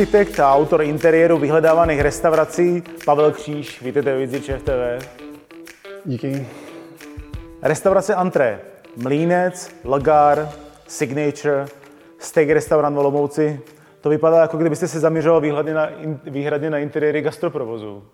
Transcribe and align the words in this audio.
architekt 0.00 0.40
a 0.40 0.54
autor 0.54 0.82
interiéru 0.82 1.38
vyhledávaných 1.38 2.00
restaurací 2.00 2.82
Pavel 3.04 3.32
Kříž. 3.32 3.82
Vítejte 3.82 4.26
v 4.26 4.40
ČF 4.40 4.62
TV. 4.62 5.08
Díky. 6.04 6.46
Restaurace 7.62 8.14
Antré, 8.14 8.60
Mlínec, 8.96 9.70
Lagár, 9.84 10.48
Signature, 10.86 11.66
Steak 12.18 12.48
restaurant 12.48 12.98
Olomouci. 12.98 13.60
To 14.00 14.08
vypadá, 14.08 14.40
jako 14.40 14.56
kdybyste 14.56 14.88
se 14.88 15.00
zaměřoval 15.00 15.40
výhradně 15.40 15.74
na, 15.74 15.88
výhradně 16.24 16.70
na 16.70 16.78
interiéry 16.78 17.22
gastroprovozu. 17.22 18.04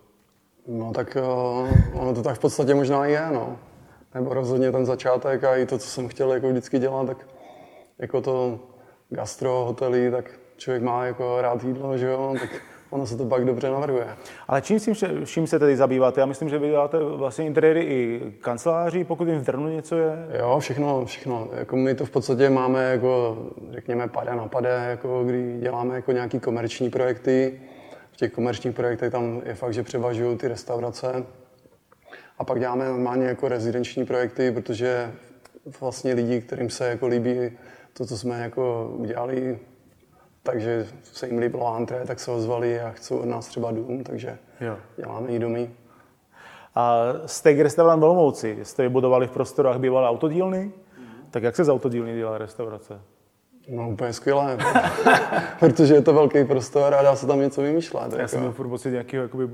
No 0.67 0.93
tak 0.93 1.17
uh, 1.21 2.01
ono 2.03 2.15
to 2.15 2.23
tak 2.23 2.37
v 2.37 2.41
podstatě 2.41 2.75
možná 2.75 3.07
i 3.07 3.13
je, 3.13 3.27
no. 3.33 3.59
Nebo 4.15 4.35
rozhodně 4.35 4.73
ten 4.73 4.87
začátek 4.87 5.45
a 5.45 5.57
i 5.57 5.67
to, 5.67 5.79
co 5.79 5.89
jsem 5.89 6.09
chtěl 6.09 6.33
jako 6.33 6.49
vždycky 6.49 6.79
dělat, 6.79 7.07
tak 7.07 7.27
jako 7.99 8.21
to 8.21 8.61
gastro, 9.11 9.65
hotely, 9.65 10.11
tak 10.11 10.25
člověk 10.57 10.83
má 10.83 11.05
jako 11.05 11.43
rád 11.43 11.65
jídlo, 11.65 11.99
že 11.99 12.07
jo, 12.07 12.35
tak 12.41 12.51
ono 12.91 13.07
se 13.07 13.17
to 13.17 13.25
pak 13.25 13.45
dobře 13.45 13.71
navrhuje. 13.71 14.07
Ale 14.49 14.63
čím, 14.63 14.81
si, 14.81 14.93
čím 15.25 15.47
se 15.47 15.59
tedy 15.59 15.77
zabýváte? 15.77 16.21
Já 16.21 16.27
myslím, 16.27 16.49
že 16.49 16.59
vy 16.59 16.69
děláte 16.69 16.99
vlastně 16.99 17.47
interiéry 17.47 17.81
i 17.81 18.33
kanceláří, 18.41 19.05
pokud 19.05 19.29
jim 19.29 19.39
v 19.39 19.45
Drnu 19.45 19.69
něco 19.69 19.97
je? 19.97 20.29
Jo, 20.39 20.59
všechno, 20.61 21.05
všechno. 21.05 21.49
Jako 21.53 21.77
my 21.77 21.95
to 21.95 22.05
v 22.05 22.11
podstatě 22.11 22.51
máme 22.51 22.91
jako, 22.91 23.39
řekněme, 23.71 24.09
pade 24.09 24.37
na 24.37 24.49
pade, 24.49 24.87
jako 24.91 25.25
kdy 25.25 25.57
děláme 25.61 25.95
jako 25.95 26.13
nějaký 26.13 26.41
komerční 26.41 26.91
projekty. 26.91 27.61
V 28.13 28.17
těch 28.17 28.33
komerčních 28.33 28.75
projektech 28.75 29.13
tam 29.13 29.43
je 29.45 29.55
fakt, 29.55 29.75
že 29.75 29.83
převažují 29.83 30.39
ty 30.39 30.49
restaurace. 30.49 31.25
A 32.39 32.45
pak 32.45 32.61
děláme 32.61 32.89
normálně 32.89 33.27
jako 33.27 33.49
rezidenční 33.49 34.07
projekty, 34.07 34.53
protože 34.53 35.13
vlastně 35.81 36.15
lidi, 36.15 36.41
kterým 36.41 36.71
se 36.71 36.89
jako 36.89 37.07
líbí 37.07 37.51
to, 37.93 38.07
co 38.07 38.19
jsme 38.19 38.43
jako 38.43 38.93
udělali, 38.97 39.59
takže 40.47 40.87
se 41.03 41.27
jim 41.27 41.39
líbilo 41.39 41.75
antré, 41.75 42.05
tak 42.07 42.21
se 42.21 42.31
ozvali 42.31 42.81
a 42.81 42.91
chcou 42.91 43.19
od 43.19 43.27
nás 43.27 43.47
třeba 43.47 43.71
dům, 43.71 44.05
takže 44.05 44.39
jo. 44.61 44.77
děláme 44.97 45.29
i 45.29 45.39
domy. 45.39 45.71
A 46.75 47.03
steak 47.27 47.59
restaurant 47.59 48.03
Olomouci 48.03 48.59
jste 48.63 48.83
vybudovali 48.83 49.27
v 49.27 49.31
prostorách 49.31 49.79
bývalé 49.79 50.09
autodílny? 50.09 50.73
Mm. 50.99 51.05
Tak 51.31 51.43
jak 51.43 51.57
se 51.57 51.65
z 51.65 51.69
autodílny 51.69 52.17
dělá 52.17 52.39
restaurace? 52.39 53.01
No 53.69 53.91
úplně 53.91 54.13
skvělé, 54.13 54.59
protože 55.61 55.95
je 55.95 56.03
to 56.03 56.15
velký 56.15 56.45
prostor 56.45 56.95
a 56.95 57.03
dá 57.03 57.17
se 57.17 57.27
tam 57.27 57.41
něco 57.41 57.63
vymýšlet. 57.63 58.13
Já 58.13 58.19
jako. 58.19 58.29
jsem 58.29 58.41
měl 58.41 58.53
furt 58.53 58.69
pocit 58.69 58.91
nějakého 58.91 59.23
jakoby, 59.23 59.49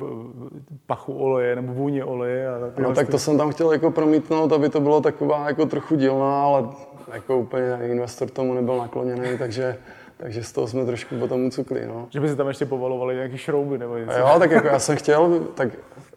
pachu 0.87 1.13
oleje 1.13 1.57
nebo 1.57 1.73
vůně 1.73 2.05
oleje. 2.05 2.49
A 2.49 2.59
no 2.79 2.95
tak 2.95 3.09
to 3.09 3.19
jsem 3.19 3.39
tam 3.39 3.51
chtěl 3.51 3.73
jako 3.73 3.91
promítnout, 3.91 4.53
aby 4.53 4.69
to 4.69 4.81
bylo 4.81 5.01
taková 5.01 5.47
jako 5.47 5.67
trochu 5.67 5.97
dílná, 5.97 6.43
ale 6.43 6.69
jako 7.13 7.39
úplně 7.39 7.79
investor 7.83 8.31
tomu 8.31 8.55
nebyl 8.55 8.77
nakloněný, 8.77 9.39
takže 9.39 9.77
takže 10.23 10.45
z 10.45 10.53
toho 10.53 10.67
jsme 10.67 10.87
trošku 10.87 11.19
potom 11.19 11.45
ucukli, 11.45 11.87
no. 11.87 12.07
Že 12.11 12.21
by 12.21 12.29
se 12.29 12.37
tam 12.37 12.49
ještě 12.49 12.67
povalovali 12.67 13.15
nějaký 13.15 13.39
šrouby 13.39 13.79
nebo 13.79 13.99
něco. 13.99 14.19
Jo, 14.19 14.37
tak 14.39 14.51
jako 14.51 14.67
já 14.67 14.79
jsem 14.79 14.97
chtěl, 14.97 15.41
tak 15.55 15.69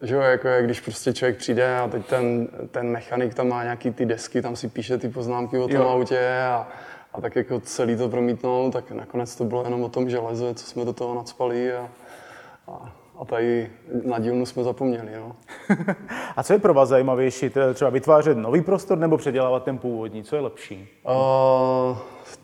že 0.02 0.16
jo, 0.16 0.22
jako 0.22 0.48
jak 0.48 0.66
když 0.66 0.80
prostě 0.80 1.14
člověk 1.14 1.38
přijde 1.38 1.78
a 1.78 1.88
teď 1.88 2.06
ten, 2.06 2.48
ten 2.72 2.92
mechanik 2.92 3.34
tam 3.34 3.48
má 3.48 3.64
nějaký 3.64 3.92
ty 3.92 4.06
desky, 4.06 4.42
tam 4.42 4.56
si 4.56 4.68
píše 4.68 4.98
ty 4.98 5.10
poznámky 5.10 5.58
o 5.58 5.68
tom 5.68 5.78
jo. 5.78 5.90
autě 5.90 6.30
a, 6.52 6.68
a 7.14 7.22
tak 7.22 7.36
jako 7.36 7.60
celý 7.60 7.96
to 7.96 8.10
promítnout, 8.10 8.72
tak 8.72 8.92
nakonec 8.92 9.36
to 9.36 9.44
bylo 9.44 9.64
jenom 9.64 9.84
o 9.84 9.90
tom 9.90 10.10
železe, 10.10 10.54
co 10.54 10.66
jsme 10.66 10.86
do 10.86 10.94
toho 10.94 11.16
nadspali 11.16 11.74
a, 11.74 11.90
a 12.68 12.92
a 13.20 13.26
tady 13.26 13.70
na 14.06 14.20
dílnu 14.20 14.46
jsme 14.46 14.64
zapomněli. 14.64 15.10
No. 15.16 15.36
a 16.36 16.44
co 16.44 16.54
je 16.54 16.60
pro 16.60 16.74
vás 16.74 16.90
zajímavější? 16.90 17.52
Třeba 17.74 17.90
vytvářet 17.90 18.38
nový 18.38 18.62
prostor 18.62 18.98
nebo 18.98 19.18
předělávat 19.18 19.64
ten 19.64 19.78
původní? 19.78 20.24
Co 20.24 20.36
je 20.36 20.42
lepší? 20.42 20.90
Uh, 21.06 21.98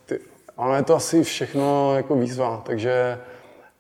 ty, 0.06 0.20
ano, 0.58 0.76
je 0.76 0.84
to 0.84 0.96
asi 0.96 1.24
všechno 1.24 1.96
jako 1.96 2.16
výzva, 2.16 2.62
takže 2.66 3.18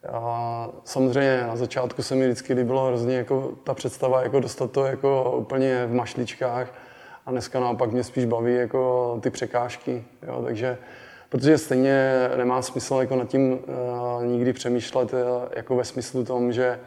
a 0.10 0.70
samozřejmě 0.84 1.44
na 1.48 1.56
začátku 1.56 2.04
se 2.04 2.16
mi 2.16 2.26
vždycky 2.26 2.54
líbilo 2.54 2.88
hrozně 2.88 3.16
jako 3.16 3.52
ta 3.64 3.74
představa 3.74 4.24
jako 4.24 4.40
dostat 4.40 4.72
to 4.72 4.86
jako 4.86 5.32
úplně 5.38 5.86
v 5.86 5.94
mašličkách 5.94 6.74
a 7.26 7.32
dneska 7.32 7.60
naopak 7.60 7.92
mě 7.92 8.04
spíš 8.04 8.26
baví 8.26 8.56
jako 8.56 9.20
ty 9.22 9.30
překážky, 9.30 10.04
jo, 10.28 10.42
takže 10.46 10.78
protože 11.30 11.58
stejně 11.58 12.30
nemá 12.36 12.62
smysl 12.62 12.96
jako 12.96 13.16
nad 13.16 13.28
tím 13.28 13.52
uh, 13.54 14.26
nikdy 14.26 14.54
přemýšlet 14.54 15.14
uh, 15.14 15.20
jako 15.56 15.76
ve 15.76 15.84
smyslu 15.84 16.24
tom, 16.24 16.54
že 16.54 16.80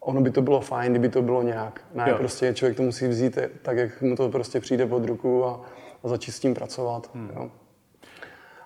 ono 0.00 0.20
by 0.20 0.30
to 0.30 0.42
bylo 0.42 0.60
fajn, 0.60 0.92
kdyby 0.92 1.08
to 1.08 1.22
bylo 1.22 1.42
nějak. 1.42 1.80
Ne, 1.94 2.04
jo. 2.08 2.16
prostě 2.18 2.54
člověk 2.54 2.76
to 2.76 2.82
musí 2.82 3.08
vzít 3.08 3.38
tak, 3.62 3.76
jak 3.76 4.02
mu 4.02 4.16
to 4.16 4.28
prostě 4.28 4.60
přijde 4.60 4.86
pod 4.86 5.04
ruku 5.04 5.44
a, 5.44 5.60
a 6.04 6.08
začít 6.08 6.32
s 6.32 6.40
tím 6.40 6.54
pracovat. 6.54 7.10
Hmm. 7.14 7.30
Jo. 7.36 7.50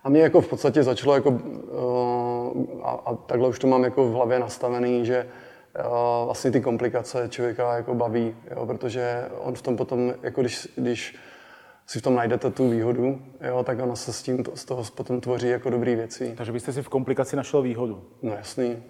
A 0.04 0.08
mě 0.08 0.22
jako 0.22 0.40
v 0.40 0.48
podstatě 0.48 0.82
začalo 0.82 1.14
jako, 1.14 1.30
uh, 1.30 2.80
a, 2.82 2.90
a 2.90 3.14
takhle 3.14 3.48
už 3.48 3.58
to 3.58 3.66
mám 3.66 3.84
jako 3.84 4.04
v 4.04 4.12
hlavě 4.12 4.38
nastavený, 4.38 5.06
že 5.06 5.26
uh, 5.78 6.24
vlastně 6.24 6.50
ty 6.50 6.60
komplikace 6.60 7.28
člověka 7.28 7.76
jako 7.76 7.94
baví, 7.94 8.36
jo, 8.50 8.66
protože 8.66 9.24
on 9.38 9.54
v 9.54 9.62
tom 9.62 9.76
potom, 9.76 10.14
jako 10.22 10.40
když, 10.40 10.68
když 10.76 11.16
si 11.86 11.98
v 11.98 12.02
tom 12.02 12.14
najdete 12.14 12.50
tu 12.50 12.70
výhodu, 12.70 13.22
jo, 13.48 13.62
tak 13.64 13.82
ono 13.82 13.96
se 13.96 14.12
s 14.12 14.22
tím 14.22 14.44
z 14.54 14.64
toho 14.64 14.84
potom 14.94 15.20
tvoří 15.20 15.48
jako 15.48 15.70
dobré 15.70 15.96
věci. 15.96 16.34
Takže 16.36 16.52
byste 16.52 16.72
si 16.72 16.82
v 16.82 16.88
komplikaci 16.88 17.36
našel 17.36 17.62
výhodu. 17.62 18.04
No 18.22 18.32
jasný. 18.32 18.82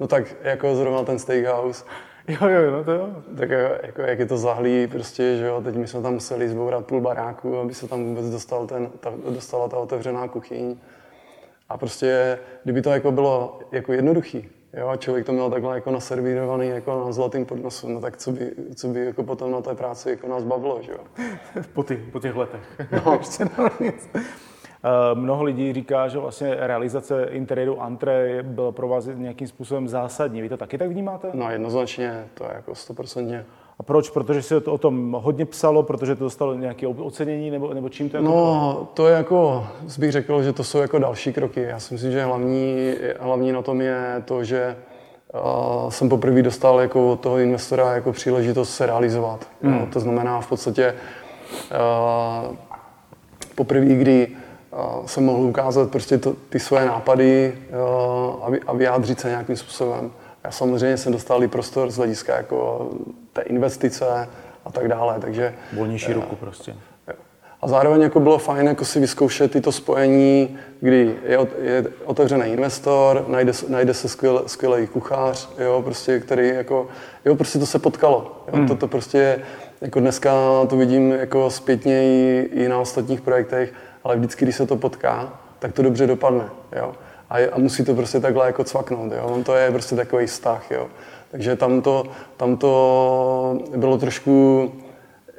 No 0.00 0.06
tak 0.06 0.36
jako 0.42 0.74
zrovna 0.74 1.04
ten 1.04 1.18
steakhouse. 1.18 1.84
Jo, 2.28 2.48
jo, 2.48 2.70
no 2.70 2.84
to 2.84 2.92
jo. 2.92 3.10
Tak 3.36 3.50
jako, 3.82 4.02
jak 4.02 4.18
je 4.18 4.26
to 4.26 4.38
zahlý, 4.38 4.86
prostě, 4.86 5.36
že 5.36 5.46
jo, 5.46 5.60
teď 5.64 5.74
my 5.74 5.86
jsme 5.86 6.02
tam 6.02 6.14
museli 6.14 6.48
zbourat 6.48 6.86
půl 6.86 7.00
baráku, 7.00 7.58
aby 7.58 7.74
se 7.74 7.88
tam 7.88 8.04
vůbec 8.04 8.30
dostal 8.30 8.66
ten, 8.66 8.90
ta, 9.00 9.12
dostala 9.30 9.68
ta 9.68 9.76
otevřená 9.76 10.28
kuchyň. 10.28 10.76
A 11.68 11.76
prostě, 11.76 12.38
kdyby 12.64 12.82
to 12.82 12.90
jako 12.90 13.12
bylo 13.12 13.58
jako 13.72 13.92
jednoduchý, 13.92 14.48
jo, 14.72 14.88
a 14.88 14.96
člověk 14.96 15.26
to 15.26 15.32
měl 15.32 15.50
takhle 15.50 15.74
jako 15.74 15.90
naservírovaný 15.90 16.68
jako 16.68 17.04
na 17.06 17.12
zlatým 17.12 17.46
podnosu, 17.46 17.88
no 17.88 18.00
tak 18.00 18.16
co 18.16 18.32
by, 18.32 18.50
co 18.74 18.88
by 18.88 19.04
jako 19.04 19.22
potom 19.22 19.52
na 19.52 19.60
té 19.60 19.74
práci 19.74 20.10
jako 20.10 20.28
nás 20.28 20.44
bavilo, 20.44 20.80
že 20.82 20.92
jo. 20.92 21.04
po, 21.72 21.82
ty, 21.82 21.96
po 21.96 22.20
těch 22.20 22.36
letech. 22.36 22.62
No. 23.06 23.20
Eh, 24.14 24.47
mnoho 25.14 25.44
lidí 25.44 25.72
říká, 25.72 26.08
že 26.08 26.18
vlastně 26.18 26.54
realizace 26.58 27.24
interiéru 27.30 27.82
antre 27.82 28.42
byla 28.42 28.72
pro 28.72 28.88
vás 28.88 29.08
nějakým 29.14 29.48
způsobem 29.48 29.88
zásadní. 29.88 30.42
Vy 30.42 30.48
to 30.48 30.56
taky 30.56 30.78
tak 30.78 30.88
vnímáte? 30.88 31.30
No 31.34 31.50
jednoznačně, 31.50 32.24
to 32.34 32.44
je 32.44 32.50
jako 32.54 32.74
stoprocentně. 32.74 33.44
A 33.78 33.82
proč? 33.82 34.10
Protože 34.10 34.42
se 34.42 34.60
to 34.60 34.72
o 34.72 34.78
tom 34.78 35.16
hodně 35.20 35.44
psalo, 35.44 35.82
protože 35.82 36.14
to 36.14 36.24
dostalo 36.24 36.54
nějaké 36.54 36.86
ocenění, 36.86 37.50
nebo, 37.50 37.74
nebo 37.74 37.88
čím 37.88 38.10
to 38.10 38.16
je? 38.16 38.22
No, 38.22 38.88
to 38.94 39.08
je 39.08 39.14
jako, 39.14 39.66
bych 39.98 40.12
řekl, 40.12 40.42
že 40.42 40.52
to 40.52 40.64
jsou 40.64 40.78
jako 40.78 40.98
další 40.98 41.32
kroky. 41.32 41.62
Já 41.62 41.78
si 41.78 41.94
myslím, 41.94 42.12
že 42.12 42.24
hlavní, 42.24 42.94
hlavní 43.20 43.52
na 43.52 43.62
tom 43.62 43.80
je 43.80 44.22
to, 44.24 44.44
že 44.44 44.76
uh, 45.34 45.90
jsem 45.90 46.08
poprvé 46.08 46.42
dostal 46.42 46.80
jako 46.80 47.12
od 47.12 47.20
toho 47.20 47.38
investora 47.38 47.94
jako 47.94 48.12
příležitost 48.12 48.74
se 48.74 48.86
realizovat. 48.86 49.48
Hmm. 49.62 49.72
No, 49.72 49.86
to 49.92 50.00
znamená 50.00 50.40
v 50.40 50.48
podstatě 50.48 50.94
uh, 52.50 52.56
poprvé, 53.54 53.86
kdy 53.86 54.28
jsem 55.06 55.24
mohl 55.24 55.42
ukázat 55.42 55.90
prostě 55.90 56.18
to, 56.18 56.34
ty 56.48 56.60
svoje 56.60 56.86
nápady 56.86 57.54
a, 58.42 58.46
a 58.66 58.72
vyjádřit 58.72 59.20
se 59.20 59.28
nějakým 59.28 59.56
způsobem. 59.56 60.10
Já 60.44 60.50
samozřejmě 60.50 60.96
jsem 60.96 61.12
dostal 61.12 61.44
i 61.44 61.48
prostor 61.48 61.90
z 61.90 61.96
hlediska 61.96 62.36
jako 62.36 62.90
té 63.32 63.42
investice 63.42 64.28
a 64.64 64.72
tak 64.72 64.88
dále, 64.88 65.14
takže... 65.20 65.54
Volnější 65.72 66.12
ruku 66.12 66.36
prostě. 66.36 66.74
A 67.60 67.68
zároveň 67.68 68.00
jako 68.00 68.20
bylo 68.20 68.38
fajn 68.38 68.66
jako 68.66 68.84
si 68.84 69.00
vyzkoušet 69.00 69.50
tyto 69.50 69.72
spojení, 69.72 70.58
kdy 70.80 71.14
je, 71.24 71.38
je 71.62 71.84
otevřený 72.04 72.52
investor, 72.52 73.24
najde, 73.28 73.52
najde 73.68 73.94
se 73.94 74.08
skvěl, 74.08 74.42
skvělý 74.46 74.86
kuchař, 74.86 75.48
jo, 75.58 75.82
prostě, 75.84 76.20
který 76.20 76.48
jako, 76.48 76.86
jo, 77.24 77.36
prostě 77.36 77.58
to 77.58 77.66
se 77.66 77.78
potkalo. 77.78 78.44
Jo, 78.48 78.56
hmm. 78.56 78.68
to, 78.68 78.76
to 78.76 78.88
prostě, 78.88 79.42
jako 79.80 80.00
dneska 80.00 80.32
to 80.68 80.76
vidím 80.76 81.12
jako 81.12 81.50
zpětně 81.50 82.04
i, 82.04 82.48
i 82.52 82.68
na 82.68 82.78
ostatních 82.78 83.20
projektech, 83.20 83.72
ale 84.04 84.16
vždycky, 84.16 84.44
když 84.44 84.56
se 84.56 84.66
to 84.66 84.76
potká, 84.76 85.32
tak 85.58 85.72
to 85.72 85.82
dobře 85.82 86.06
dopadne, 86.06 86.44
jo. 86.76 86.92
A, 87.30 87.38
je, 87.38 87.50
a 87.50 87.58
musí 87.58 87.84
to 87.84 87.94
prostě 87.94 88.20
takhle 88.20 88.46
jako 88.46 88.64
cvaknout, 88.64 89.12
jo. 89.12 89.22
On 89.24 89.44
to 89.44 89.54
je 89.54 89.70
prostě 89.70 89.96
takový 89.96 90.26
vztah, 90.26 90.70
jo. 90.70 90.86
Takže 91.30 91.56
tam 91.56 91.82
to, 91.82 92.04
tam 92.36 92.56
to 92.56 93.58
bylo 93.76 93.98
trošku 93.98 94.72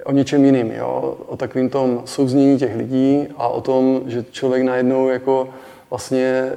o 0.06 0.12
něčem 0.12 0.46
jiným, 0.46 0.72
jo. 0.72 1.18
O 1.28 1.38
takovým 1.38 1.70
tom 1.70 2.02
souznění 2.06 2.58
těch 2.58 2.76
lidí 2.76 3.28
a 3.38 3.48
o 3.48 3.62
tom, 3.62 4.02
že 4.06 4.26
člověk 4.32 4.64
najednou 4.64 5.10
jako 5.10 5.50
vlastně 5.90 6.52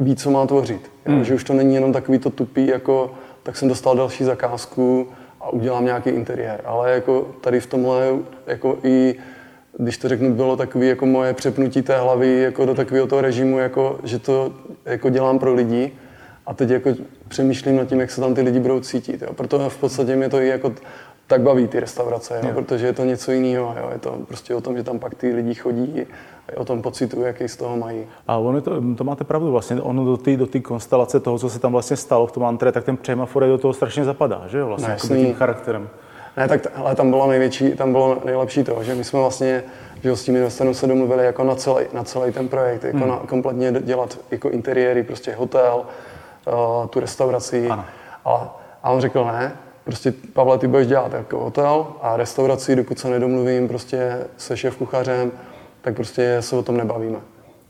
ví, 0.00 0.16
co 0.16 0.30
má 0.30 0.46
tvořit. 0.46 0.90
Jo? 1.06 1.12
Hmm. 1.12 1.24
Že 1.24 1.34
už 1.34 1.44
to 1.44 1.52
není 1.52 1.74
jenom 1.74 1.92
takový 1.92 2.18
to 2.18 2.30
tupý, 2.30 2.66
jako 2.66 3.14
tak 3.42 3.56
jsem 3.56 3.68
dostal 3.68 3.96
další 3.96 4.24
zakázku 4.24 5.08
a 5.40 5.48
udělám 5.48 5.84
nějaký 5.84 6.10
interiér. 6.10 6.60
Ale 6.64 6.92
jako 6.92 7.28
tady 7.40 7.60
v 7.60 7.66
tomhle 7.66 8.08
jako 8.46 8.78
i 8.82 9.14
když 9.78 9.98
to 9.98 10.08
řeknu, 10.08 10.34
bylo 10.34 10.56
takové 10.56 10.86
jako 10.86 11.06
moje 11.06 11.34
přepnutí 11.34 11.82
té 11.82 11.98
hlavy 11.98 12.40
jako 12.40 12.66
do 12.66 12.74
takového 12.74 13.06
toho 13.06 13.22
režimu, 13.22 13.58
jako, 13.58 13.98
že 14.04 14.18
to 14.18 14.52
jako 14.84 15.10
dělám 15.10 15.38
pro 15.38 15.54
lidi 15.54 15.92
A 16.46 16.54
teď 16.54 16.70
jako 16.70 16.90
přemýšlím 17.28 17.76
nad 17.76 17.84
tím, 17.84 18.00
jak 18.00 18.10
se 18.10 18.20
tam 18.20 18.34
ty 18.34 18.40
lidi 18.40 18.60
budou 18.60 18.80
cítit. 18.80 19.22
Jo. 19.22 19.32
Proto 19.32 19.68
v 19.68 19.76
podstatě 19.76 20.16
mě 20.16 20.28
to 20.28 20.40
i 20.40 20.48
jako 20.48 20.72
tak 21.26 21.40
baví 21.40 21.68
ty 21.68 21.80
restaurace, 21.80 22.40
jo, 22.42 22.50
protože 22.54 22.86
je 22.86 22.92
to 22.92 23.04
něco 23.04 23.32
jiného. 23.32 23.74
Jo. 23.80 23.90
Je 23.92 23.98
to 23.98 24.10
prostě 24.28 24.54
o 24.54 24.60
tom, 24.60 24.76
že 24.76 24.82
tam 24.82 24.98
pak 24.98 25.14
ty 25.14 25.34
lidi 25.34 25.54
chodí, 25.54 26.06
o 26.56 26.64
tom 26.64 26.82
pocitu, 26.82 27.22
jaký 27.22 27.48
z 27.48 27.56
toho 27.56 27.76
mají. 27.76 28.06
A 28.28 28.36
ono 28.36 28.60
to, 28.60 28.82
to 28.96 29.04
máte 29.04 29.24
pravdu 29.24 29.52
vlastně, 29.52 29.82
ono 29.82 30.04
do 30.04 30.16
té 30.16 30.36
do 30.36 30.48
konstelace 30.62 31.20
toho, 31.20 31.38
co 31.38 31.50
se 31.50 31.58
tam 31.58 31.72
vlastně 31.72 31.96
stalo 31.96 32.26
v 32.26 32.32
tom 32.32 32.44
antre, 32.44 32.72
tak 32.72 32.84
ten 32.84 32.96
Přemafor 32.96 33.46
do 33.46 33.58
toho 33.58 33.74
strašně 33.74 34.04
zapadá, 34.04 34.44
že 34.46 34.58
jo, 34.58 34.66
vlastně, 34.66 34.88
no, 34.88 34.94
jako 34.94 35.08
tím 35.08 35.34
charakterem. 35.34 35.88
Ne, 36.36 36.48
tak 36.48 36.66
ale 36.74 36.94
tam 36.94 37.10
bylo 37.10 37.26
největší, 37.26 37.72
tam 37.72 37.92
bylo 37.92 38.22
nejlepší 38.24 38.64
to, 38.64 38.82
že 38.82 38.94
my 38.94 39.04
jsme 39.04 39.18
vlastně 39.18 39.62
že 40.04 40.16
s 40.16 40.24
tím 40.24 40.36
investorem 40.36 40.74
se 40.74 40.86
domluvili 40.86 41.24
jako 41.24 41.44
na 41.44 41.54
celý, 41.54 41.84
na 41.92 42.04
celý 42.04 42.32
ten 42.32 42.48
projekt, 42.48 42.84
jako 42.84 42.98
hmm. 42.98 43.08
na, 43.08 43.16
kompletně 43.16 43.72
dělat 43.72 44.18
jako 44.30 44.50
interiéry, 44.50 45.02
prostě 45.02 45.34
hotel, 45.34 45.82
uh, 46.46 46.86
tu 46.86 47.00
restauraci. 47.00 47.68
Ano. 47.68 47.84
A, 48.24 48.58
a 48.82 48.90
on 48.90 49.00
řekl 49.00 49.24
ne, 49.24 49.56
prostě 49.84 50.12
Pavle, 50.32 50.58
ty 50.58 50.66
budeš 50.68 50.86
dělat 50.86 51.12
jako 51.12 51.38
hotel 51.38 51.86
a 52.02 52.16
restauraci, 52.16 52.76
dokud 52.76 52.98
se 52.98 53.10
nedomluvím 53.10 53.68
prostě 53.68 54.18
se 54.36 54.56
šéf 54.56 54.76
kuchařem, 54.76 55.32
tak 55.80 55.94
prostě 55.94 56.36
se 56.40 56.56
o 56.56 56.62
tom 56.62 56.76
nebavíme. 56.76 57.18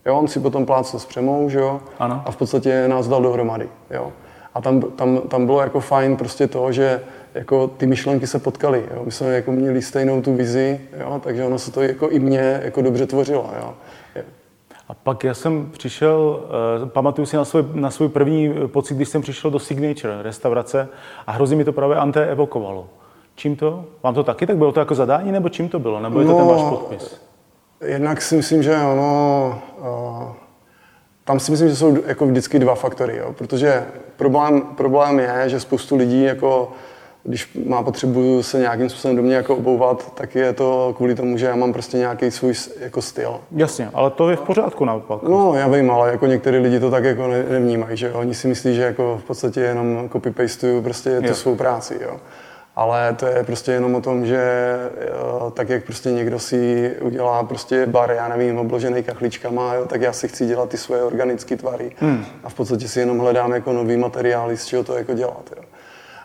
Jo, 0.07 0.19
on 0.19 0.29
si 0.29 0.41
potom 0.41 0.67
plácel 0.67 1.01
s 1.01 1.07
přemou, 1.07 1.49
že 1.49 1.59
jo, 1.59 1.81
ano. 1.99 2.23
a 2.27 2.31
v 2.31 2.37
podstatě 2.37 2.89
nás 2.89 3.09
dal 3.09 3.23
dohromady, 3.23 3.69
jo. 3.91 4.13
A 4.55 4.61
tam, 4.61 4.81
tam, 4.81 5.19
tam 5.19 5.47
bylo 5.47 5.61
jako 5.61 5.81
fajn 5.81 6.17
prostě 6.17 6.47
to, 6.47 6.73
že 6.73 7.01
jako 7.35 7.67
ty 7.67 7.87
myšlenky 7.87 8.27
se 8.27 8.39
potkaly. 8.39 8.85
Jo. 8.95 9.03
My 9.05 9.13
jsme 9.13 9.35
jako 9.35 9.53
měli 9.53 9.83
stejnou 9.83 10.23
tu 10.23 10.35
vizi, 10.35 10.81
jo, 11.01 11.21
takže 11.25 11.45
ono 11.45 11.59
se 11.59 11.73
to 11.73 11.83
jako 11.83 12.09
i 12.09 12.19
mě 12.19 12.61
jako 12.65 12.83
dobře 12.83 13.07
tvořilo. 13.07 13.51
Jo. 13.61 13.75
A 14.89 14.95
pak 14.95 15.25
já 15.25 15.35
jsem 15.35 15.71
přišel, 15.73 16.41
uh, 16.83 16.89
pamatuju 16.89 17.27
si 17.27 17.37
na 17.37 17.45
svůj, 17.45 17.65
na 17.73 17.91
svůj 17.91 18.09
první 18.09 18.55
pocit, 18.67 18.95
když 18.95 19.09
jsem 19.09 19.23
přišel 19.23 19.51
do 19.51 19.59
Signature 19.59 20.23
restaurace 20.23 20.89
a 21.27 21.33
hrozně 21.33 21.57
mi 21.57 21.65
to 21.65 21.73
právě 21.73 21.97
Ante 21.97 22.27
evokovalo. 22.27 22.87
Čím 23.35 23.57
to? 23.57 23.85
Vám 24.03 24.15
to 24.15 24.25
taky 24.25 24.47
tak 24.47 24.57
bylo 24.57 24.73
to 24.73 24.81
jako 24.81 24.95
zadání, 24.95 25.33
nebo 25.33 25.49
čím 25.49 25.69
to 25.69 25.79
bylo? 25.79 26.01
Nebo 26.01 26.21
je 26.21 26.27
to 26.27 26.33
no, 26.33 26.39
ten 26.39 26.47
váš 26.47 26.63
podpis? 26.71 27.21
Jednak 27.81 28.23
si 28.23 28.37
myslím, 28.37 28.63
že 28.63 28.77
ono, 28.77 29.63
uh, 29.79 30.44
tam 31.25 31.41
si 31.41 31.51
myslím, 31.51 31.69
že 31.69 31.77
jsou 31.77 31.97
jako 32.07 32.27
vždycky 32.27 32.59
dva 32.59 32.75
faktory, 32.75 33.17
jo, 33.17 33.33
protože 33.39 33.85
problém, 34.17 34.61
problém 34.61 35.21
je, 35.21 35.43
že 35.47 35.61
spoustu 35.61 35.97
lidí 35.97 36.23
jako 36.23 36.73
když 37.27 37.59
má 37.67 37.83
potřebu 37.83 38.43
se 38.43 38.59
nějakým 38.59 38.91
způsobem 38.91 39.17
do 39.17 39.23
mě 39.23 39.35
jako 39.35 39.57
obouvat, 39.57 40.15
tak 40.15 40.35
je 40.35 40.53
to 40.53 40.95
kvůli 40.97 41.15
tomu, 41.15 41.39
že 41.39 41.47
já 41.47 41.57
mám 41.57 41.73
prostě 41.73 41.97
nějaký 41.97 42.31
svůj 42.31 42.55
jako 42.81 43.03
styl. 43.03 43.41
Jasně, 43.53 43.91
ale 43.95 44.11
to 44.11 44.31
je 44.31 44.37
v 44.37 44.41
pořádku 44.41 44.85
naopak. 44.85 45.23
No, 45.23 45.55
já 45.55 45.69
vím, 45.69 45.91
ale 45.91 46.11
jako 46.11 46.27
některý 46.27 46.59
lidi 46.59 46.81
to 46.81 46.91
tak 46.91 47.05
jako 47.05 47.27
ne, 47.27 47.45
nevnímají, 47.49 47.97
že 47.97 48.13
oni 48.13 48.35
si 48.35 48.49
myslí, 48.49 48.75
že 48.75 48.83
jako 48.83 49.21
v 49.23 49.25
podstatě 49.25 49.61
jenom 49.61 50.09
copy-pastuju 50.09 50.83
prostě 50.83 51.21
tu 51.21 51.35
svou 51.35 51.57
práci, 51.57 51.99
jo. 52.03 52.17
Ale 52.77 53.15
to 53.15 53.27
je 53.27 53.45
prostě 53.45 53.73
jenom 53.73 53.95
o 53.95 54.01
tom, 54.01 54.27
že 54.27 54.77
jo, 55.09 55.53
tak 55.57 55.69
jak 55.69 55.85
prostě 55.85 56.11
někdo 56.11 56.39
si 56.39 56.93
udělá 57.01 57.43
prostě 57.43 57.87
bar, 57.87 58.11
já 58.11 58.29
nevím, 58.29 58.59
obložený 58.59 59.03
kachličkama, 59.03 59.75
jo, 59.75 59.85
tak 59.87 60.03
já 60.03 60.13
si 60.13 60.29
chci 60.29 60.47
dělat 60.47 60.69
ty 60.69 60.77
svoje 60.77 61.03
organické 61.03 61.57
tvary. 61.57 61.93
Hmm. 61.99 62.25
A 62.45 62.49
v 62.49 62.55
podstatě 62.55 62.89
si 62.89 63.01
jenom 63.01 63.19
hledám 63.19 63.53
jako 63.53 63.73
nový 63.73 63.97
materiály, 63.97 64.57
z 64.57 64.67
čeho 64.67 64.85
to 64.85 64.97
jako 64.97 65.15
dělat. 65.15 65.53
Jo. 65.57 65.63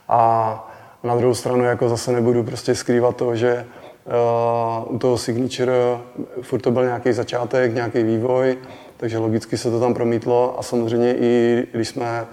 A 0.10 0.72
na 1.04 1.16
druhou 1.16 1.34
stranu 1.34 1.64
jako 1.64 1.90
zase 1.90 2.12
nebudu 2.12 2.44
prostě 2.44 2.76
skrývat 2.76 3.16
to, 3.16 3.36
že 3.36 3.66
uh, 4.86 4.96
u 4.96 5.00
toho 5.00 5.18
Signature 5.18 5.74
furt 6.42 6.62
to 6.62 6.72
byl 6.72 6.86
nějaký 6.86 7.14
začátek, 7.14 7.74
nějaký 7.74 8.04
vývoj, 8.04 8.58
takže 8.98 9.18
logicky 9.18 9.58
se 9.58 9.72
to 9.72 9.80
tam 9.80 9.94
promítlo 9.94 10.60
a 10.60 10.64
samozřejmě 10.64 11.16
i 11.16 11.64
když 11.72 11.88
jsme 11.88 12.26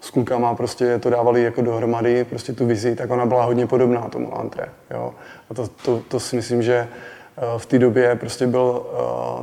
s 0.00 0.10
klukama 0.10 0.54
prostě 0.54 0.98
to 0.98 1.10
dávali 1.10 1.42
jako 1.42 1.62
dohromady, 1.62 2.24
prostě 2.24 2.52
tu 2.52 2.66
vizi, 2.66 2.96
tak 2.96 3.10
ona 3.10 3.26
byla 3.26 3.44
hodně 3.44 3.66
podobná 3.66 4.00
tomu 4.00 4.38
Antre. 4.38 4.68
Jo. 4.90 5.14
A 5.50 5.54
to, 5.54 5.68
to, 5.68 6.02
to 6.08 6.20
si 6.20 6.36
myslím, 6.36 6.62
že 6.62 6.88
v 7.58 7.66
té 7.66 7.78
době 7.78 8.16
prostě 8.16 8.46
byl, 8.46 8.86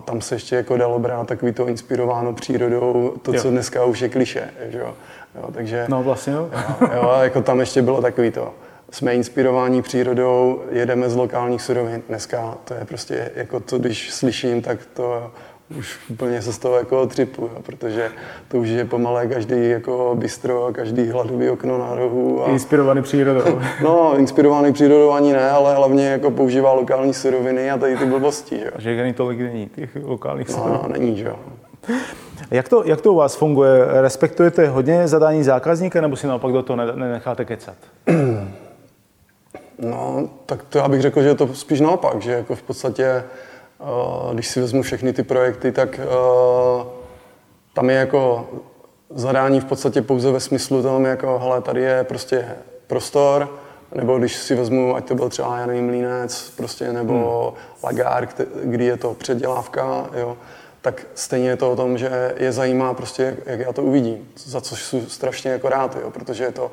tam 0.05 0.21
se 0.21 0.35
ještě 0.35 0.55
jako 0.55 0.77
dalo 0.77 0.99
brát 0.99 1.27
takový 1.27 1.53
to 1.53 1.67
inspirováno 1.67 2.33
přírodou, 2.33 3.13
to, 3.21 3.33
jo. 3.33 3.41
co 3.41 3.49
dneska 3.49 3.85
už 3.85 3.99
je 3.99 4.09
kliše, 4.09 4.49
že 4.69 4.79
jo. 4.79 4.93
Jo, 5.35 5.49
takže, 5.53 5.85
no 5.89 6.03
vlastně 6.03 6.33
jo. 6.33 6.49
jo. 6.81 6.89
jo. 6.93 7.11
jako 7.21 7.41
tam 7.41 7.59
ještě 7.59 7.81
bylo 7.81 8.01
takový 8.01 8.31
to. 8.31 8.53
Jsme 8.91 9.15
inspirováni 9.15 9.81
přírodou, 9.81 10.61
jedeme 10.71 11.09
z 11.09 11.15
lokálních 11.15 11.61
surovin. 11.61 12.03
Dneska 12.09 12.57
to 12.65 12.73
je 12.73 12.85
prostě 12.85 13.31
jako 13.35 13.59
to, 13.59 13.77
když 13.77 14.11
slyším, 14.13 14.61
tak 14.61 14.79
to 14.93 15.31
už 15.79 15.99
úplně 16.09 16.41
se 16.41 16.53
z 16.53 16.57
toho 16.57 16.75
jako 16.75 17.05
tripu, 17.05 17.41
jo, 17.41 17.61
protože 17.63 18.11
to 18.47 18.57
už 18.57 18.67
je 18.67 18.85
pomalé 18.85 19.27
každý 19.27 19.69
jako 19.69 20.15
bistro 20.19 20.65
a 20.65 20.71
každý 20.71 21.09
hladový 21.09 21.49
okno 21.49 21.77
na 21.77 21.95
rohu. 21.95 22.43
A... 22.43 22.49
Inspirovaný 22.49 23.01
přírodou. 23.01 23.59
no, 23.83 24.17
inspirovaný 24.17 24.73
přírodou 24.73 25.11
ani 25.11 25.33
ne, 25.33 25.49
ale 25.49 25.75
hlavně 25.75 26.07
jako 26.07 26.31
používá 26.31 26.73
lokální 26.73 27.13
suroviny 27.13 27.71
a 27.71 27.77
tady 27.77 27.97
ty 27.97 28.05
blbosti. 28.05 28.61
Jo. 28.65 28.71
Že 28.77 29.01
ani 29.01 29.13
tolik 29.13 29.39
není 29.39 29.69
těch 29.75 29.97
lokálních 30.03 30.49
no, 30.49 30.55
surovin. 30.55 30.79
No, 30.83 30.89
není, 30.89 31.17
že 31.17 31.25
jo. 31.25 31.35
Jak 32.51 32.69
to, 32.69 32.83
jak 32.85 33.01
to 33.01 33.13
u 33.13 33.15
vás 33.15 33.35
funguje? 33.35 33.85
Respektujete 34.01 34.67
hodně 34.67 35.07
zadání 35.07 35.43
zákazníka, 35.43 36.01
nebo 36.01 36.15
si 36.15 36.27
naopak 36.27 36.51
do 36.51 36.63
toho 36.63 36.77
nenecháte 36.95 37.45
kecat? 37.45 37.75
No, 39.79 40.29
tak 40.45 40.63
to 40.63 40.77
já 40.77 40.87
bych 40.87 41.01
řekl, 41.01 41.21
že 41.21 41.27
je 41.27 41.35
to 41.35 41.47
spíš 41.53 41.81
naopak, 41.81 42.21
že 42.21 42.31
jako 42.31 42.55
v 42.55 42.61
podstatě, 42.61 43.23
když 44.33 44.47
si 44.47 44.61
vezmu 44.61 44.81
všechny 44.81 45.13
ty 45.13 45.23
projekty, 45.23 45.71
tak 45.71 45.99
tam 47.73 47.89
je 47.89 47.95
jako 47.95 48.49
zadání 49.09 49.59
v 49.59 49.65
podstatě 49.65 50.01
pouze 50.01 50.31
ve 50.31 50.39
smyslu 50.39 50.83
tam 50.83 51.05
jako, 51.05 51.39
hele, 51.39 51.61
tady 51.61 51.81
je 51.81 52.03
prostě 52.03 52.47
prostor, 52.87 53.49
nebo 53.95 54.17
když 54.17 54.35
si 54.35 54.55
vezmu, 54.55 54.95
ať 54.95 55.07
to 55.07 55.15
byl 55.15 55.29
třeba, 55.29 55.57
já 55.57 55.65
nevím, 55.65 55.89
Línec, 55.89 56.53
prostě, 56.57 56.93
nebo 56.93 57.13
hmm. 57.13 57.83
Lagár, 57.83 58.27
kdy 58.63 58.85
je 58.85 58.97
to 58.97 59.13
předělávka, 59.13 60.09
jo, 60.13 60.37
tak 60.81 61.07
stejně 61.15 61.49
je 61.49 61.57
to 61.57 61.71
o 61.71 61.75
tom, 61.75 61.97
že 61.97 62.33
je 62.37 62.51
zajímá 62.51 62.93
prostě, 62.93 63.37
jak 63.45 63.59
já 63.59 63.73
to 63.73 63.83
uvidím, 63.83 64.27
za 64.35 64.61
což 64.61 64.83
jsem 64.83 65.05
strašně 65.09 65.51
jako 65.51 65.69
rád, 65.69 65.97
jo, 66.01 66.11
protože 66.11 66.43
je 66.43 66.51
to 66.51 66.71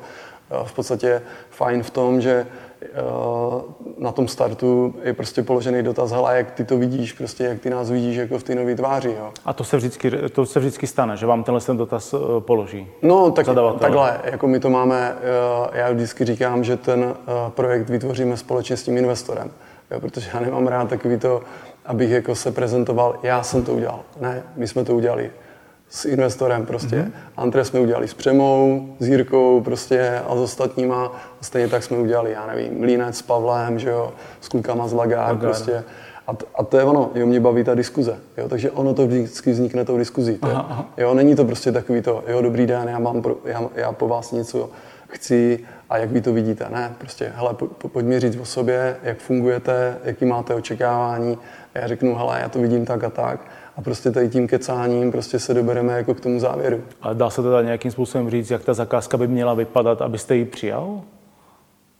v 0.63 0.73
podstatě 0.73 1.21
fajn 1.49 1.83
v 1.83 1.89
tom, 1.89 2.21
že 2.21 2.47
eh, 2.81 2.87
na 3.97 4.11
tom 4.11 4.27
startu 4.27 4.95
je 5.03 5.13
prostě 5.13 5.43
položený 5.43 5.83
dotaz, 5.83 6.11
hele, 6.11 6.37
jak 6.37 6.51
ty 6.51 6.65
to 6.65 6.77
vidíš, 6.77 7.13
prostě 7.13 7.43
jak 7.43 7.59
ty 7.59 7.69
nás 7.69 7.89
vidíš 7.89 8.15
jako 8.15 8.39
v 8.39 8.43
té 8.43 8.55
nové 8.55 8.75
tváři. 8.75 9.15
Jo. 9.19 9.31
A 9.45 9.53
to 9.53 9.63
se, 9.63 9.77
vždycky, 9.77 10.11
to 10.11 10.45
se 10.45 10.59
vždycky 10.59 10.87
stane, 10.87 11.17
že 11.17 11.25
vám 11.25 11.43
tenhle 11.43 11.61
ten 11.61 11.77
dotaz 11.77 12.13
eh, 12.13 12.17
položí? 12.39 12.87
No, 13.01 13.31
tak, 13.31 13.45
takhle, 13.79 14.19
jako 14.23 14.47
my 14.47 14.59
to 14.59 14.69
máme, 14.69 15.15
já 15.73 15.91
vždycky 15.91 16.25
říkám, 16.25 16.63
že 16.63 16.77
ten 16.77 17.15
projekt 17.49 17.89
vytvoříme 17.89 18.37
společně 18.37 18.77
s 18.77 18.83
tím 18.83 18.97
investorem, 18.97 19.51
jo, 19.91 19.99
protože 19.99 20.29
já 20.33 20.39
nemám 20.39 20.67
rád 20.67 20.89
takový 20.89 21.17
to, 21.17 21.41
abych 21.85 22.09
jako 22.09 22.35
se 22.35 22.51
prezentoval, 22.51 23.19
já 23.23 23.43
jsem 23.43 23.63
to 23.63 23.73
udělal. 23.73 23.99
Ne, 24.21 24.43
my 24.55 24.67
jsme 24.67 24.85
to 24.85 24.95
udělali 24.95 25.31
s 25.93 26.05
investorem 26.05 26.65
prostě. 26.65 26.95
Mm-hmm. 26.95 27.11
Antre 27.37 27.65
jsme 27.65 27.79
udělali 27.79 28.07
s 28.07 28.13
Přemou, 28.13 28.87
s 28.99 29.07
Jirkou 29.07 29.61
prostě 29.61 30.21
a 30.27 30.35
s 30.35 30.39
ostatníma. 30.39 31.05
A 31.41 31.43
stejně 31.43 31.67
tak 31.67 31.83
jsme 31.83 31.97
udělali, 31.97 32.31
já 32.31 32.47
nevím, 32.47 32.79
Mlínec 32.79 33.17
s 33.17 33.21
Pavlem, 33.21 33.79
že 33.79 33.89
jo, 33.89 34.13
s 34.41 34.47
klukama 34.47 34.87
z 34.87 34.93
Lagár, 34.93 35.37
prostě. 35.37 35.83
A, 36.27 36.33
t- 36.33 36.45
a 36.55 36.63
to 36.63 36.77
je 36.77 36.83
ono, 36.83 37.11
jo, 37.15 37.25
mě 37.25 37.39
baví 37.39 37.63
ta 37.63 37.75
diskuze, 37.75 38.17
jo, 38.37 38.49
takže 38.49 38.71
ono 38.71 38.93
to 38.93 39.07
vždycky 39.07 39.51
vznikne 39.51 39.85
tou 39.85 39.97
diskuzí. 39.97 40.37
To, 40.37 40.47
aha, 40.47 40.65
aha. 40.69 40.85
Jo, 40.97 41.13
není 41.13 41.35
to 41.35 41.45
prostě 41.45 41.71
takový 41.71 42.01
to, 42.01 42.23
jo, 42.27 42.41
dobrý 42.41 42.65
den, 42.65 42.89
já, 42.89 42.99
mám 42.99 43.21
pro, 43.21 43.35
já, 43.45 43.61
já 43.75 43.91
po 43.91 44.07
vás 44.07 44.31
něco 44.31 44.69
chci 45.07 45.59
a 45.89 45.97
jak 45.97 46.11
vy 46.11 46.21
to 46.21 46.33
vidíte. 46.33 46.65
Ne, 46.69 46.93
prostě, 46.97 47.31
hele, 47.35 47.53
po, 47.53 47.67
po, 47.67 47.89
pojď 47.89 48.05
mi 48.05 48.19
říct 48.19 48.37
o 48.37 48.45
sobě, 48.45 48.95
jak 49.03 49.17
fungujete, 49.17 49.97
jaký 50.03 50.25
máte 50.25 50.55
očekávání. 50.55 51.37
A 51.75 51.79
já 51.79 51.87
řeknu, 51.87 52.15
hele, 52.15 52.39
já 52.41 52.49
to 52.49 52.59
vidím 52.59 52.85
tak 52.85 53.03
a 53.03 53.09
tak. 53.09 53.39
A 53.77 53.81
prostě 53.81 54.11
tady 54.11 54.29
tím 54.29 54.47
kecáním 54.47 55.11
prostě 55.11 55.39
se 55.39 55.53
dobereme 55.53 55.93
jako 55.93 56.13
k 56.13 56.19
tomu 56.19 56.39
závěru. 56.39 56.81
A 57.01 57.13
dá 57.13 57.29
se 57.29 57.41
teda 57.41 57.61
nějakým 57.61 57.91
způsobem 57.91 58.29
říct, 58.29 58.51
jak 58.51 58.63
ta 58.63 58.73
zakázka 58.73 59.17
by 59.17 59.27
měla 59.27 59.53
vypadat, 59.53 60.01
abyste 60.01 60.35
ji 60.35 60.45
přijal? 60.45 61.01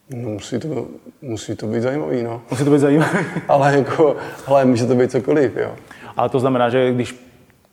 No, 0.09 0.29
musí 0.29 0.59
to, 0.59 0.87
musí 1.21 1.55
to 1.55 1.67
být 1.67 1.81
zajímavý, 1.81 2.23
no. 2.23 2.41
Musí 2.51 2.63
to 2.63 2.71
být 2.71 2.79
zajímavý. 2.79 3.19
ale 3.47 3.77
jako, 3.77 4.15
hele, 4.45 4.65
může 4.65 4.85
to 4.85 4.95
být 4.95 5.11
cokoliv, 5.11 5.55
jo. 5.55 5.71
Ale 6.17 6.29
to 6.29 6.39
znamená, 6.39 6.69
že 6.69 6.93
když 6.93 7.15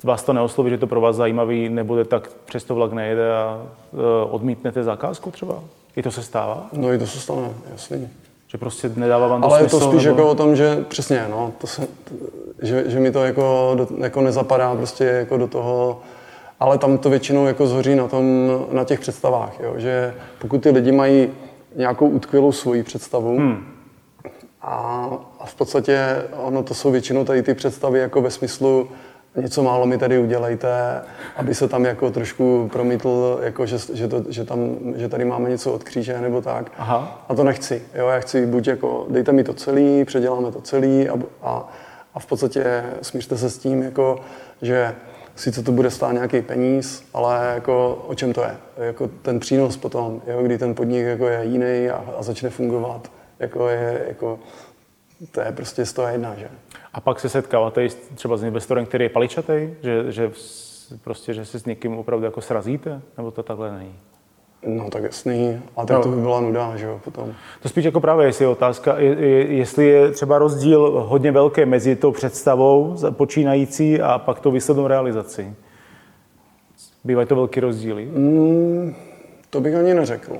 vás 0.04 0.22
to 0.22 0.32
neosloví, 0.32 0.70
že 0.70 0.78
to 0.78 0.86
pro 0.86 1.00
vás 1.00 1.16
zajímavý 1.16 1.68
nebude, 1.68 2.04
tak 2.04 2.30
přesto 2.44 2.74
vlak 2.74 2.92
nejede 2.92 3.32
a 3.32 3.62
uh, 3.92 4.00
odmítnete 4.34 4.82
zakázku 4.82 5.30
třeba? 5.30 5.62
I 5.96 6.02
to 6.02 6.10
se 6.10 6.22
stává? 6.22 6.68
No 6.72 6.92
i 6.92 6.98
to 6.98 7.06
se 7.06 7.20
stane, 7.20 7.48
jasně. 7.72 8.10
Že 8.50 8.58
prostě 8.58 8.90
nedává 8.96 9.26
vám 9.26 9.40
to 9.40 9.46
Ale 9.46 9.58
smysl, 9.58 9.76
je 9.76 9.80
to 9.80 9.90
spíš 9.90 10.04
nebo... 10.04 10.18
jako 10.18 10.30
o 10.30 10.34
tom, 10.34 10.56
že 10.56 10.84
přesně, 10.88 11.26
no, 11.30 11.52
to 11.58 11.66
se, 11.66 11.88
že, 12.62 12.84
že 12.90 13.00
mi 13.00 13.10
to 13.12 13.24
jako, 13.24 13.72
do, 13.74 13.88
jako 13.98 14.20
nezapadá 14.20 14.74
prostě 14.74 15.04
jako 15.04 15.36
do 15.36 15.46
toho, 15.46 16.00
ale 16.60 16.78
tam 16.78 16.98
to 16.98 17.10
většinou 17.10 17.46
jako 17.46 17.66
zhoří 17.66 17.94
na, 17.94 18.08
tom, 18.08 18.50
na 18.72 18.84
těch 18.84 19.00
představách, 19.00 19.60
jo, 19.60 19.74
že 19.76 20.14
pokud 20.38 20.62
ty 20.62 20.70
lidi 20.70 20.92
mají 20.92 21.28
nějakou 21.76 22.08
utkvělou 22.08 22.52
svoji 22.52 22.82
představu, 22.82 23.38
hmm. 23.38 23.64
a, 24.62 25.08
a 25.40 25.46
v 25.46 25.54
podstatě 25.54 26.22
ono 26.36 26.62
to 26.62 26.74
jsou 26.74 26.90
většinou 26.90 27.24
tady 27.24 27.42
ty 27.42 27.54
představy 27.54 27.98
jako 27.98 28.22
ve 28.22 28.30
smyslu, 28.30 28.88
něco 29.36 29.62
málo 29.62 29.86
mi 29.86 29.98
tady 29.98 30.18
udělejte, 30.18 31.02
aby 31.36 31.54
se 31.54 31.68
tam 31.68 31.84
jako 31.84 32.10
trošku 32.10 32.68
promítl, 32.72 33.40
jako 33.42 33.66
že, 33.66 33.76
že, 33.94 34.08
to, 34.08 34.24
že, 34.28 34.44
tam, 34.44 34.76
že 34.96 35.08
tady 35.08 35.24
máme 35.24 35.50
něco 35.50 35.72
od 35.72 35.84
kříže 35.84 36.20
nebo 36.20 36.40
tak. 36.40 36.72
Aha. 36.78 37.24
A 37.28 37.34
to 37.34 37.44
nechci. 37.44 37.82
Jo? 37.94 38.08
Já 38.08 38.20
chci 38.20 38.46
buď 38.46 38.66
jako, 38.66 39.06
dejte 39.10 39.32
mi 39.32 39.44
to 39.44 39.54
celý, 39.54 40.04
předěláme 40.04 40.52
to 40.52 40.60
celý 40.60 41.08
a, 41.08 41.14
a, 41.42 41.68
a 42.14 42.20
v 42.20 42.26
podstatě 42.26 42.84
smířte 43.02 43.36
se 43.36 43.50
s 43.50 43.58
tím, 43.58 43.82
jako, 43.82 44.20
že 44.62 44.94
sice 45.36 45.62
to 45.62 45.72
bude 45.72 45.90
stát 45.90 46.12
nějaký 46.12 46.42
peníz, 46.42 47.04
ale 47.14 47.52
jako 47.54 48.04
o 48.06 48.14
čem 48.14 48.32
to 48.32 48.42
je? 48.42 48.56
Jako 48.76 49.10
ten 49.22 49.40
přínos 49.40 49.76
potom, 49.76 50.22
jo? 50.26 50.42
kdy 50.42 50.58
ten 50.58 50.74
podnik 50.74 51.06
jako 51.06 51.28
je 51.28 51.44
jiný 51.44 51.90
a, 51.90 52.04
a 52.18 52.22
začne 52.22 52.50
fungovat, 52.50 53.10
jako 53.38 53.68
je, 53.68 54.04
jako, 54.08 54.38
to 55.30 55.40
je 55.40 55.52
prostě 55.52 55.86
z 55.86 55.92
toho 55.92 56.08
jedna, 56.08 56.34
že? 56.34 56.48
A 56.92 57.00
pak 57.00 57.20
se 57.20 57.28
setkáváte 57.28 57.88
třeba 58.14 58.36
s 58.36 58.42
investorem, 58.42 58.86
který 58.86 59.04
je 59.04 59.08
paličatý, 59.08 59.70
že, 59.82 60.12
že 60.12 60.30
prostě, 61.04 61.34
že 61.34 61.44
se 61.44 61.58
s 61.58 61.64
někým 61.64 61.98
opravdu 61.98 62.24
jako 62.24 62.40
srazíte, 62.40 63.00
nebo 63.16 63.30
to 63.30 63.42
takhle 63.42 63.78
není? 63.78 63.94
No 64.66 64.90
tak 64.90 65.02
jasný, 65.02 65.62
a 65.76 65.86
tak 65.86 65.96
no. 65.96 66.02
to 66.02 66.08
by 66.08 66.20
byla 66.20 66.40
nuda, 66.40 66.76
že 66.76 66.86
jo, 66.86 67.00
potom. 67.04 67.34
To 67.62 67.68
spíš 67.68 67.84
jako 67.84 68.00
právě 68.00 68.26
jestli 68.26 68.44
je 68.44 68.48
otázka, 68.48 68.98
jestli 68.98 69.86
je 69.86 70.10
třeba 70.10 70.38
rozdíl 70.38 71.04
hodně 71.06 71.32
velký 71.32 71.64
mezi 71.64 71.96
tou 71.96 72.12
představou 72.12 72.96
počínající 73.10 74.00
a 74.00 74.18
pak 74.18 74.40
tou 74.40 74.50
výslednou 74.50 74.86
realizací. 74.86 75.54
Bývají 77.04 77.26
to 77.26 77.36
velký 77.36 77.60
rozdíly? 77.60 78.06
Mm, 78.06 78.94
to 79.50 79.60
bych 79.60 79.74
ani 79.74 79.94
neřekl. 79.94 80.36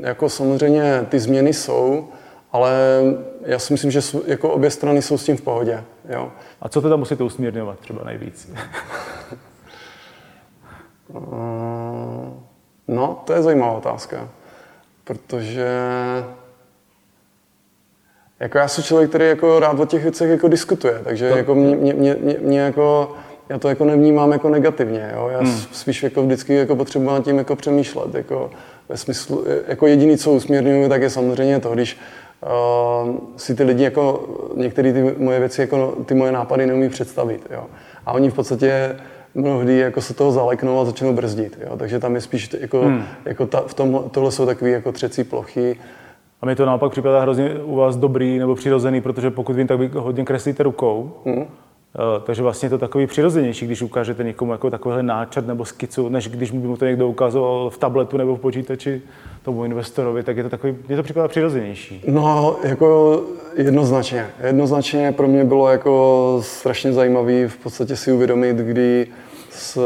Jako 0.00 0.28
samozřejmě 0.28 1.06
ty 1.08 1.18
změny 1.18 1.52
jsou, 1.52 2.08
ale 2.54 2.72
já 3.42 3.58
si 3.58 3.72
myslím, 3.72 3.90
že 3.90 4.00
jako 4.26 4.50
obě 4.50 4.70
strany 4.70 5.02
jsou 5.02 5.18
s 5.18 5.24
tím 5.24 5.36
v 5.36 5.42
pohodě. 5.42 5.84
Jo. 6.08 6.32
A 6.60 6.68
co 6.68 6.82
teda 6.82 6.96
musíte 6.96 7.24
usmírňovat 7.24 7.78
třeba 7.78 8.04
nejvíc? 8.04 8.52
no, 12.88 13.22
to 13.24 13.32
je 13.32 13.42
zajímavá 13.42 13.72
otázka, 13.72 14.28
protože 15.04 15.68
jako 18.40 18.58
já 18.58 18.68
jsem 18.68 18.84
člověk, 18.84 19.08
který 19.08 19.28
jako 19.28 19.60
rád 19.60 19.80
o 19.80 19.86
těch 19.86 20.02
věcech 20.02 20.30
jako 20.30 20.48
diskutuje, 20.48 21.00
takže 21.04 21.30
to... 21.30 21.36
jako 21.36 21.54
mě, 21.54 21.76
mě, 21.76 21.94
mě, 21.94 22.36
mě, 22.40 22.60
jako, 22.60 23.16
já 23.48 23.58
to 23.58 23.68
jako 23.68 23.84
nevnímám 23.84 24.32
jako 24.32 24.48
negativně, 24.48 25.10
jo? 25.14 25.28
já 25.32 25.38
hmm. 25.38 25.58
spíš 25.72 26.02
jako 26.02 26.22
vždycky 26.22 26.54
jako 26.54 26.76
potřebuji 26.76 27.10
nad 27.10 27.24
tím 27.24 27.38
jako 27.38 27.56
přemýšlet, 27.56 28.14
jako 28.14 28.50
ve 28.88 28.96
smyslu, 28.96 29.44
jako 29.68 29.86
jediný, 29.86 30.18
co 30.18 30.32
usměrňuju, 30.32 30.88
tak 30.88 31.02
je 31.02 31.10
samozřejmě 31.10 31.60
to, 31.60 31.70
když 31.70 31.98
uh, 32.42 33.16
si 33.36 33.54
ty 33.54 33.62
lidi 33.62 33.84
jako, 33.84 34.28
některé 34.56 34.92
ty 34.92 35.14
moje 35.18 35.40
věci, 35.40 35.60
jako 35.60 35.94
ty 36.06 36.14
moje 36.14 36.32
nápady 36.32 36.66
neumí 36.66 36.88
představit. 36.88 37.46
Jo. 37.50 37.64
A 38.06 38.12
oni 38.12 38.30
v 38.30 38.34
podstatě 38.34 38.96
mnohdy 39.34 39.78
jako 39.78 40.00
se 40.00 40.14
toho 40.14 40.32
zaleknou 40.32 40.80
a 40.80 40.84
začnou 40.84 41.12
brzdit. 41.12 41.58
Jo. 41.66 41.76
Takže 41.76 41.98
tam 41.98 42.14
je 42.14 42.20
spíš 42.20 42.50
jako, 42.60 42.80
hmm. 42.80 43.02
jako 43.24 43.46
ta, 43.46 43.60
v 43.66 43.74
tom, 43.74 44.04
tohle 44.10 44.32
jsou 44.32 44.46
takové 44.46 44.70
jako 44.70 44.92
třecí 44.92 45.24
plochy. 45.24 45.76
A 46.40 46.46
mi 46.46 46.56
to 46.56 46.66
naopak 46.66 46.92
připadá 46.92 47.20
hrozně 47.20 47.50
u 47.64 47.76
vás 47.76 47.96
dobrý 47.96 48.38
nebo 48.38 48.54
přirozený, 48.54 49.00
protože 49.00 49.30
pokud 49.30 49.56
vím, 49.56 49.66
tak 49.66 49.78
vy 49.78 49.90
hodně 49.94 50.24
kreslíte 50.24 50.62
rukou. 50.62 51.12
Hmm. 51.24 51.44
Eh, 51.98 52.20
takže 52.24 52.42
vlastně 52.42 52.66
je 52.66 52.70
to 52.70 52.78
takový 52.78 53.06
přirozenější, 53.06 53.66
když 53.66 53.82
ukážete 53.82 54.24
někomu 54.24 54.52
jako 54.52 54.70
takovýhle 54.70 55.02
náčrt 55.02 55.46
nebo 55.46 55.64
skicu, 55.64 56.08
než 56.08 56.28
když 56.28 56.50
by 56.50 56.68
mu 56.68 56.76
to 56.76 56.84
někdo 56.84 57.08
ukazoval 57.08 57.70
v 57.70 57.78
tabletu 57.78 58.16
nebo 58.16 58.36
v 58.36 58.40
počítači 58.40 59.02
tomu 59.42 59.64
investorovi, 59.64 60.22
tak 60.22 60.36
je 60.36 60.42
to 60.42 60.50
takový, 60.50 60.76
mě 60.88 60.96
to 60.96 61.02
připadá 61.02 61.28
přirozenější. 61.28 62.04
No, 62.08 62.56
jako 62.62 63.20
jednoznačně. 63.56 64.26
Jednoznačně 64.46 65.12
pro 65.12 65.28
mě 65.28 65.44
bylo 65.44 65.68
jako 65.68 66.38
strašně 66.42 66.92
zajímavý 66.92 67.46
v 67.46 67.56
podstatě 67.56 67.96
si 67.96 68.12
uvědomit, 68.12 68.56
kdy 68.56 69.06
s, 69.50 69.78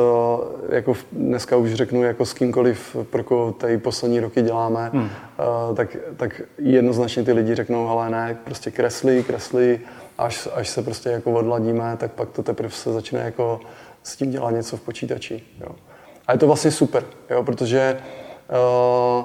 jako 0.69 0.95
dneska 1.13 1.57
už 1.57 1.75
řeknu, 1.75 2.03
jako 2.03 2.27
s 2.27 2.33
kýmkoliv, 2.33 2.97
pro 3.11 3.55
tady 3.59 3.79
poslední 3.79 4.21
roky 4.21 4.43
děláme, 4.43 4.91
hmm. 4.93 5.03
uh, 5.03 5.77
tak, 5.77 5.97
tak 6.17 6.43
jednoznačně 6.59 7.23
ty 7.23 7.33
lidi 7.33 7.55
řeknou, 7.55 7.89
ale 7.89 8.11
ne, 8.11 8.39
prostě 8.45 8.71
kreslí, 8.71 9.23
kreslí, 9.23 9.79
až, 10.19 10.49
až 10.55 10.69
se 10.69 10.83
prostě 10.83 11.09
jako 11.09 11.33
odladíme, 11.33 11.97
tak 11.97 12.13
pak 12.13 12.31
to 12.31 12.43
teprve 12.43 12.71
se 12.71 12.93
začne 12.93 13.21
jako 13.21 13.61
s 14.03 14.17
tím 14.17 14.31
dělat 14.31 14.51
něco 14.51 14.77
v 14.77 14.81
počítači. 14.81 15.43
Jo. 15.61 15.69
A 16.27 16.33
je 16.33 16.39
to 16.39 16.47
vlastně 16.47 16.71
super, 16.71 17.05
jo, 17.31 17.45
protože 17.45 18.01
uh, 19.19 19.25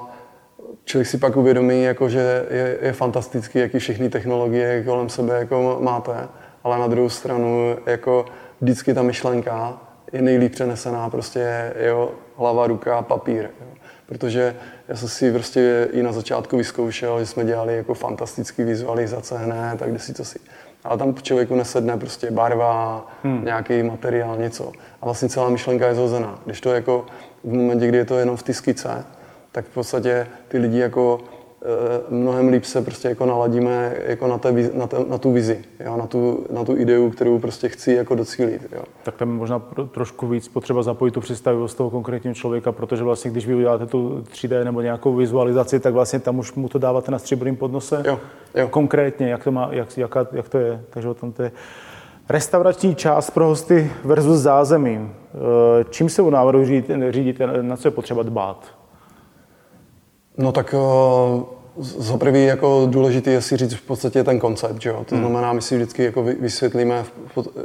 člověk 0.84 1.08
si 1.08 1.18
pak 1.18 1.36
uvědomí, 1.36 1.82
jako, 1.82 2.08
že 2.08 2.46
je, 2.50 2.78
je 2.82 2.92
fantastický, 2.92 3.58
jaký 3.58 3.78
všechny 3.78 4.08
technologie 4.08 4.84
kolem 4.84 5.08
sebe 5.08 5.38
jako 5.38 5.78
máte, 5.80 6.28
ale 6.64 6.78
na 6.78 6.86
druhou 6.86 7.08
stranu 7.08 7.76
jako 7.86 8.24
vždycky 8.60 8.94
ta 8.94 9.02
myšlenka 9.02 9.80
je 10.12 10.22
nejlíp 10.22 10.52
přenesená 10.52 11.10
prostě 11.10 11.74
jo, 11.86 12.12
hlava, 12.36 12.66
ruka, 12.66 13.02
papír. 13.02 13.42
Jo. 13.60 13.66
Protože 14.06 14.56
já 14.88 14.96
jsem 14.96 15.08
si 15.08 15.32
prostě 15.32 15.88
i 15.92 16.02
na 16.02 16.12
začátku 16.12 16.56
vyzkoušel, 16.56 17.20
že 17.20 17.26
jsme 17.26 17.44
dělali 17.44 17.76
jako 17.76 17.94
fantastické 17.94 18.64
vizualizace 18.64 19.38
hned, 19.38 19.78
tak 19.78 19.90
kde 19.90 19.98
si 19.98 20.14
to 20.14 20.24
si 20.24 20.38
ale 20.84 20.98
tam 20.98 21.14
člověku 21.14 21.54
nesedne 21.54 21.96
prostě 21.96 22.30
barva, 22.30 23.06
hmm. 23.22 23.44
nějaký 23.44 23.82
materiál, 23.82 24.36
něco. 24.36 24.72
A 25.02 25.04
vlastně 25.04 25.28
celá 25.28 25.48
myšlenka 25.48 25.88
je 25.88 25.94
zhozená. 25.94 26.38
Když 26.44 26.60
to 26.60 26.72
jako 26.72 27.06
v 27.44 27.52
momentě, 27.52 27.88
kdy 27.88 27.98
je 27.98 28.04
to 28.04 28.18
jenom 28.18 28.36
v 28.36 28.42
ty 28.42 28.54
skice, 28.54 29.04
tak 29.52 29.64
v 29.64 29.74
podstatě 29.74 30.26
ty 30.48 30.58
lidi 30.58 30.78
jako 30.78 31.20
mnohem 32.08 32.48
líp 32.48 32.64
se 32.64 32.82
prostě 32.82 33.08
jako 33.08 33.26
naladíme 33.26 33.96
jako 34.06 34.26
na, 34.26 34.38
té, 34.38 34.70
na, 34.74 34.86
té, 34.86 34.96
na 35.08 35.18
tu 35.18 35.32
vizi, 35.32 35.64
jo? 35.84 35.96
Na, 35.96 36.06
tu, 36.06 36.46
na 36.50 36.64
tu 36.64 36.76
ideu, 36.76 37.10
kterou 37.10 37.38
prostě 37.38 37.68
chci 37.68 37.92
jako 37.92 38.14
docílit. 38.14 38.66
Jo? 38.72 38.82
Tak 39.02 39.16
tam 39.16 39.28
možná 39.28 39.62
trošku 39.90 40.26
víc 40.26 40.48
potřeba 40.48 40.82
zapojit 40.82 41.12
tu 41.12 41.20
představivost 41.20 41.76
toho 41.76 41.90
konkrétního 41.90 42.34
člověka, 42.34 42.72
protože 42.72 43.04
vlastně 43.04 43.30
když 43.30 43.46
vy 43.46 43.54
uděláte 43.54 43.86
tu 43.86 44.24
3D 44.32 44.64
nebo 44.64 44.80
nějakou 44.80 45.14
vizualizaci, 45.14 45.80
tak 45.80 45.94
vlastně 45.94 46.18
tam 46.18 46.38
už 46.38 46.54
mu 46.54 46.68
to 46.68 46.78
dáváte 46.78 47.12
na 47.12 47.18
stříbrném 47.18 47.56
podnose. 47.56 48.02
Jo, 48.06 48.20
jo. 48.54 48.68
Konkrétně, 48.68 49.28
jak 49.28 49.44
to, 49.44 49.52
má, 49.52 49.68
jak, 49.72 49.98
jaká, 49.98 50.26
jak 50.32 50.48
to 50.48 50.58
je. 50.58 50.80
Takže 50.90 51.08
o 51.08 51.14
tom 51.14 51.32
to 51.32 51.42
je. 51.42 51.52
Restaurační 52.28 52.94
část 52.94 53.30
pro 53.30 53.46
hosty 53.46 53.92
versus 54.04 54.38
zázemí. 54.38 54.96
E, 54.96 55.84
čím 55.90 56.08
se 56.08 56.22
u 56.22 56.30
návrhu 56.30 56.64
řídíte, 56.64 57.12
řídíte, 57.12 57.62
na 57.62 57.76
co 57.76 57.88
je 57.88 57.92
potřeba 57.92 58.22
dbát? 58.22 58.84
No 60.38 60.52
tak 60.52 60.74
uh, 60.74 61.42
za 61.76 62.16
prvý 62.16 62.44
jako 62.44 62.86
důležitý 62.90 63.30
je 63.30 63.42
si 63.42 63.56
říct 63.56 63.74
v 63.74 63.82
podstatě 63.82 64.24
ten 64.24 64.40
koncept, 64.40 64.82
že 64.82 64.88
jo? 64.88 65.04
To 65.08 65.14
hmm. 65.14 65.24
znamená, 65.24 65.52
my 65.52 65.62
si 65.62 65.76
vždycky 65.76 66.04
jako 66.04 66.22
vysvětlíme 66.22 67.04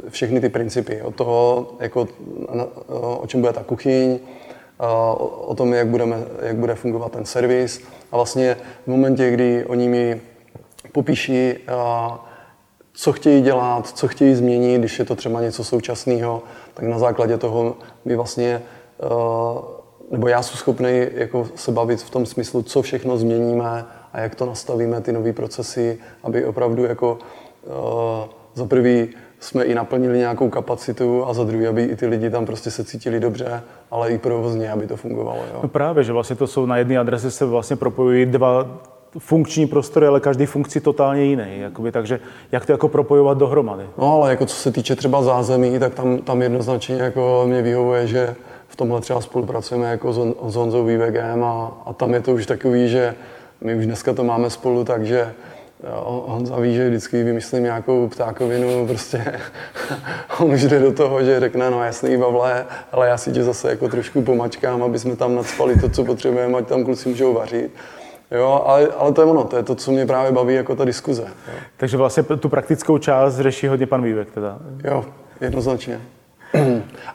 všechny 0.08 0.40
ty 0.40 0.48
principy 0.48 1.02
od 1.02 1.14
toho, 1.14 1.70
jako, 1.80 2.08
o 3.20 3.26
čem 3.26 3.40
bude 3.40 3.52
ta 3.52 3.62
kuchyň, 3.62 4.18
o 5.46 5.54
tom, 5.54 5.72
jak, 5.74 5.88
budeme, 5.88 6.16
jak 6.42 6.56
bude 6.56 6.74
fungovat 6.74 7.12
ten 7.12 7.24
servis. 7.24 7.82
A 8.12 8.16
vlastně 8.16 8.56
v 8.84 8.86
momentě, 8.86 9.30
kdy 9.30 9.64
oni 9.64 9.88
mi 9.88 10.20
popíší, 10.92 11.54
co 12.92 13.12
chtějí 13.12 13.42
dělat, 13.42 13.88
co 13.88 14.08
chtějí 14.08 14.34
změnit, 14.34 14.78
když 14.78 14.98
je 14.98 15.04
to 15.04 15.14
třeba 15.14 15.40
něco 15.40 15.64
současného, 15.64 16.42
tak 16.74 16.84
na 16.84 16.98
základě 16.98 17.38
toho 17.38 17.76
my 18.04 18.16
vlastně 18.16 18.62
nebo 20.10 20.28
já 20.28 20.42
jsem 20.42 20.56
schopný 20.56 21.06
jako 21.14 21.48
se 21.54 21.72
bavit 21.72 22.02
v 22.02 22.10
tom 22.10 22.26
smyslu, 22.26 22.62
co 22.62 22.82
všechno 22.82 23.16
změníme 23.16 23.84
a 24.12 24.20
jak 24.20 24.34
to 24.34 24.46
nastavíme, 24.46 25.00
ty 25.00 25.12
nové 25.12 25.32
procesy, 25.32 25.98
aby 26.24 26.44
opravdu 26.44 26.84
jako 26.84 27.18
uh, 27.64 27.74
za 28.54 28.66
prvý 28.66 29.08
jsme 29.40 29.64
i 29.64 29.74
naplnili 29.74 30.18
nějakou 30.18 30.48
kapacitu 30.48 31.26
a 31.26 31.34
za 31.34 31.44
druhý, 31.44 31.66
aby 31.66 31.84
i 31.84 31.96
ty 31.96 32.06
lidi 32.06 32.30
tam 32.30 32.46
prostě 32.46 32.70
se 32.70 32.84
cítili 32.84 33.20
dobře, 33.20 33.62
ale 33.90 34.10
i 34.10 34.18
provozně, 34.18 34.72
aby 34.72 34.86
to 34.86 34.96
fungovalo. 34.96 35.38
Jo. 35.52 35.60
No 35.62 35.68
právě, 35.68 36.04
že 36.04 36.12
vlastně 36.12 36.36
to 36.36 36.46
jsou 36.46 36.66
na 36.66 36.76
jedné 36.76 36.98
adrese 36.98 37.30
se 37.30 37.44
vlastně 37.44 37.76
propojují 37.76 38.26
dva 38.26 38.66
funkční 39.18 39.66
prostory, 39.66 40.06
ale 40.06 40.20
každý 40.20 40.46
funkci 40.46 40.80
totálně 40.80 41.22
jiný. 41.22 41.60
Jakoby, 41.60 41.92
takže 41.92 42.20
jak 42.52 42.66
to 42.66 42.72
jako 42.72 42.88
propojovat 42.88 43.38
dohromady? 43.38 43.84
No 43.98 44.14
ale 44.14 44.30
jako 44.30 44.46
co 44.46 44.56
se 44.56 44.72
týče 44.72 44.96
třeba 44.96 45.22
zázemí, 45.22 45.78
tak 45.78 45.94
tam, 45.94 46.18
tam 46.18 46.42
jednoznačně 46.42 46.94
jako 46.94 47.44
mě 47.46 47.62
vyhovuje, 47.62 48.06
že 48.06 48.34
v 48.68 48.76
tomhle 48.76 49.00
třeba 49.00 49.20
spolupracujeme 49.20 49.90
jako 49.90 50.12
s 50.48 50.54
Honzou 50.54 50.84
Vývegem 50.84 51.44
a, 51.44 51.82
a 51.86 51.92
tam 51.92 52.14
je 52.14 52.20
to 52.20 52.32
už 52.32 52.46
takový, 52.46 52.88
že 52.88 53.14
my 53.60 53.74
už 53.74 53.86
dneska 53.86 54.12
to 54.12 54.24
máme 54.24 54.50
spolu, 54.50 54.84
takže 54.84 55.32
Honza 56.04 56.56
ví, 56.56 56.74
že 56.74 56.88
vždycky 56.88 57.24
vymyslím 57.24 57.62
nějakou 57.62 58.08
ptákovinu, 58.08 58.86
prostě 58.86 59.24
on 60.40 60.52
už 60.52 60.62
jde 60.62 60.78
do 60.78 60.92
toho, 60.92 61.24
že 61.24 61.40
řekne, 61.40 61.70
no 61.70 61.84
jasný, 61.84 62.18
Pavle, 62.18 62.66
ale 62.92 63.08
já 63.08 63.16
si 63.16 63.32
tě 63.32 63.42
zase 63.42 63.70
jako 63.70 63.88
trošku 63.88 64.22
pomačkám, 64.22 64.82
aby 64.82 64.98
jsme 64.98 65.16
tam 65.16 65.34
nadspali 65.34 65.80
to, 65.80 65.88
co 65.88 66.04
potřebujeme, 66.04 66.58
ať 66.58 66.66
tam 66.66 66.84
kluci 66.84 67.08
můžou 67.08 67.34
vařit. 67.34 67.70
Jo, 68.30 68.62
ale, 68.66 68.88
ale 68.98 69.12
to 69.12 69.22
je 69.22 69.26
ono, 69.26 69.44
to 69.44 69.56
je 69.56 69.62
to, 69.62 69.74
co 69.74 69.92
mě 69.92 70.06
právě 70.06 70.32
baví 70.32 70.54
jako 70.54 70.76
ta 70.76 70.84
diskuze. 70.84 71.22
Jo. 71.22 71.54
Takže 71.76 71.96
vlastně 71.96 72.22
tu 72.22 72.48
praktickou 72.48 72.98
část 72.98 73.36
řeší 73.36 73.66
hodně 73.66 73.86
pan 73.86 74.02
Vývek 74.02 74.30
teda. 74.30 74.58
Jo, 74.84 75.04
jednoznačně. 75.40 76.00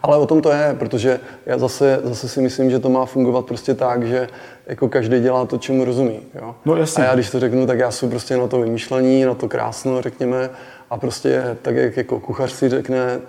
Ale 0.03 0.17
o 0.17 0.25
tom 0.25 0.41
to 0.41 0.51
je, 0.51 0.75
protože 0.79 1.19
já 1.45 1.57
zase, 1.57 1.99
zase 2.03 2.29
si 2.29 2.41
myslím, 2.41 2.71
že 2.71 2.79
to 2.79 2.89
má 2.89 3.05
fungovat 3.05 3.45
prostě 3.45 3.73
tak, 3.73 4.07
že 4.07 4.27
jako 4.67 4.89
každý 4.89 5.19
dělá 5.19 5.45
to, 5.45 5.57
čemu 5.57 5.85
rozumí. 5.85 6.19
Jo? 6.35 6.55
No 6.65 6.75
jasně. 6.75 7.03
A 7.03 7.07
já 7.07 7.13
když 7.13 7.29
to 7.29 7.39
řeknu, 7.39 7.67
tak 7.67 7.79
já 7.79 7.91
jsem 7.91 8.09
prostě 8.09 8.37
na 8.37 8.47
to 8.47 8.61
vymýšlení, 8.61 9.25
na 9.25 9.33
to 9.33 9.49
krásno, 9.49 10.01
řekněme, 10.01 10.49
a 10.89 10.97
prostě 10.97 11.57
tak, 11.61 11.75
jak 11.75 11.97
jako 11.97 12.19
kuchař 12.19 12.51
si 12.51 12.69
řekne, 12.69 13.19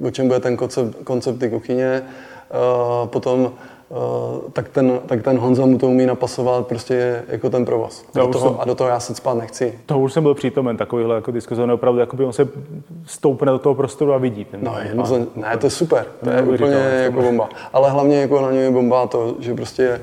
o 0.00 0.10
čem 0.10 0.26
bude 0.26 0.40
ten 0.40 0.56
koncept, 0.56 0.96
koncept 1.04 1.38
ty 1.38 1.50
kuchyně. 1.50 2.02
Uh, 2.50 3.08
potom 3.08 3.52
Uh, 3.88 4.50
tak, 4.52 4.68
ten, 4.68 5.00
tak 5.06 5.22
ten 5.22 5.38
Honza 5.38 5.66
mu 5.66 5.78
to 5.78 5.86
umí 5.86 6.06
napasovat 6.06 6.66
prostě 6.66 7.22
jako 7.28 7.50
ten 7.50 7.64
provoz. 7.64 8.04
A 8.14 8.18
do, 8.18 8.26
toho, 8.26 8.48
jsem, 8.48 8.60
a 8.60 8.64
do 8.64 8.74
toho 8.74 8.90
já 8.90 9.00
se 9.00 9.14
spát 9.14 9.34
nechci. 9.34 9.78
To 9.86 9.98
už 9.98 10.12
jsem 10.12 10.22
byl 10.22 10.34
přítomen, 10.34 10.76
takovýhle 10.76 11.14
jako 11.14 11.30
diskuze, 11.30 11.64
opravdu 11.64 12.00
jakoby 12.00 12.24
on 12.24 12.32
se 12.32 12.48
stoupne 13.06 13.52
do 13.52 13.58
toho 13.58 13.74
prostoru 13.74 14.12
a 14.12 14.18
vidí. 14.18 14.44
Ten 14.44 14.60
no, 14.64 14.74
jednoznačně, 14.82 15.26
ne, 15.36 15.56
to 15.56 15.66
je 15.66 15.70
super, 15.70 16.06
to 16.24 16.30
je 16.30 16.42
úplně 16.42 16.76
jako 16.76 17.22
bomba. 17.22 17.48
Ale 17.72 17.90
hlavně 17.90 18.16
jako 18.20 18.40
na 18.40 18.50
něj 18.50 18.62
je 18.62 18.70
bomba 18.70 19.06
to, 19.06 19.36
že 19.38 19.54
prostě 19.54 20.00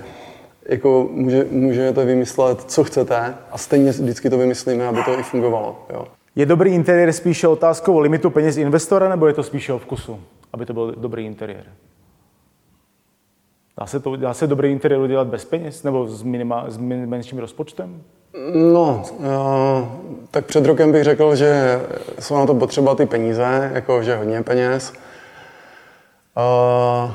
jako 0.66 1.08
může, 1.12 1.46
můžete 1.52 2.06
vymyslet, 2.06 2.62
co 2.62 2.84
chcete 2.84 3.36
a 3.52 3.58
stejně 3.58 3.92
vždycky 3.92 4.30
to 4.30 4.38
vymyslíme, 4.38 4.88
aby 4.88 5.04
to 5.06 5.20
i 5.20 5.24
fungovalo. 5.24 5.76
Jo. 5.94 6.06
Je 6.36 6.46
dobrý 6.46 6.72
interiér 6.74 7.14
spíše 7.14 7.48
otázkou 7.48 8.00
limitu 8.00 8.30
peněz 8.30 8.58
investora, 8.58 9.10
nebo 9.10 9.28
je 9.28 9.34
to 9.34 9.44
spíše 9.44 9.74
o 9.74 9.80
vkusu, 9.80 10.20
aby 10.54 10.66
to 10.66 10.74
byl 10.74 10.96
dobrý 10.98 11.26
interiér? 11.26 11.64
Dá 13.78 13.86
se, 13.86 14.00
to, 14.00 14.16
dá 14.16 14.34
se 14.34 14.48
dobrý 14.48 14.72
interiér 14.72 15.02
udělat 15.02 15.28
bez 15.28 15.46
peněz 15.46 15.84
nebo 15.84 16.08
s, 16.08 16.24
minima, 16.24 16.66
s 16.68 16.78
menším 16.78 17.40
rozpočtem? 17.40 18.02
No, 18.74 19.04
uh, 19.18 19.26
tak 20.32 20.46
před 20.46 20.66
rokem 20.66 20.92
bych 20.92 21.04
řekl, 21.04 21.36
že 21.36 21.82
jsou 22.20 22.36
na 22.36 22.46
to 22.46 22.56
potřeba 22.56 22.96
ty 22.96 23.06
peníze, 23.06 23.72
jako 23.74 24.04
že 24.04 24.16
hodně 24.16 24.42
peněz. 24.42 24.94
Uh, 26.38 27.12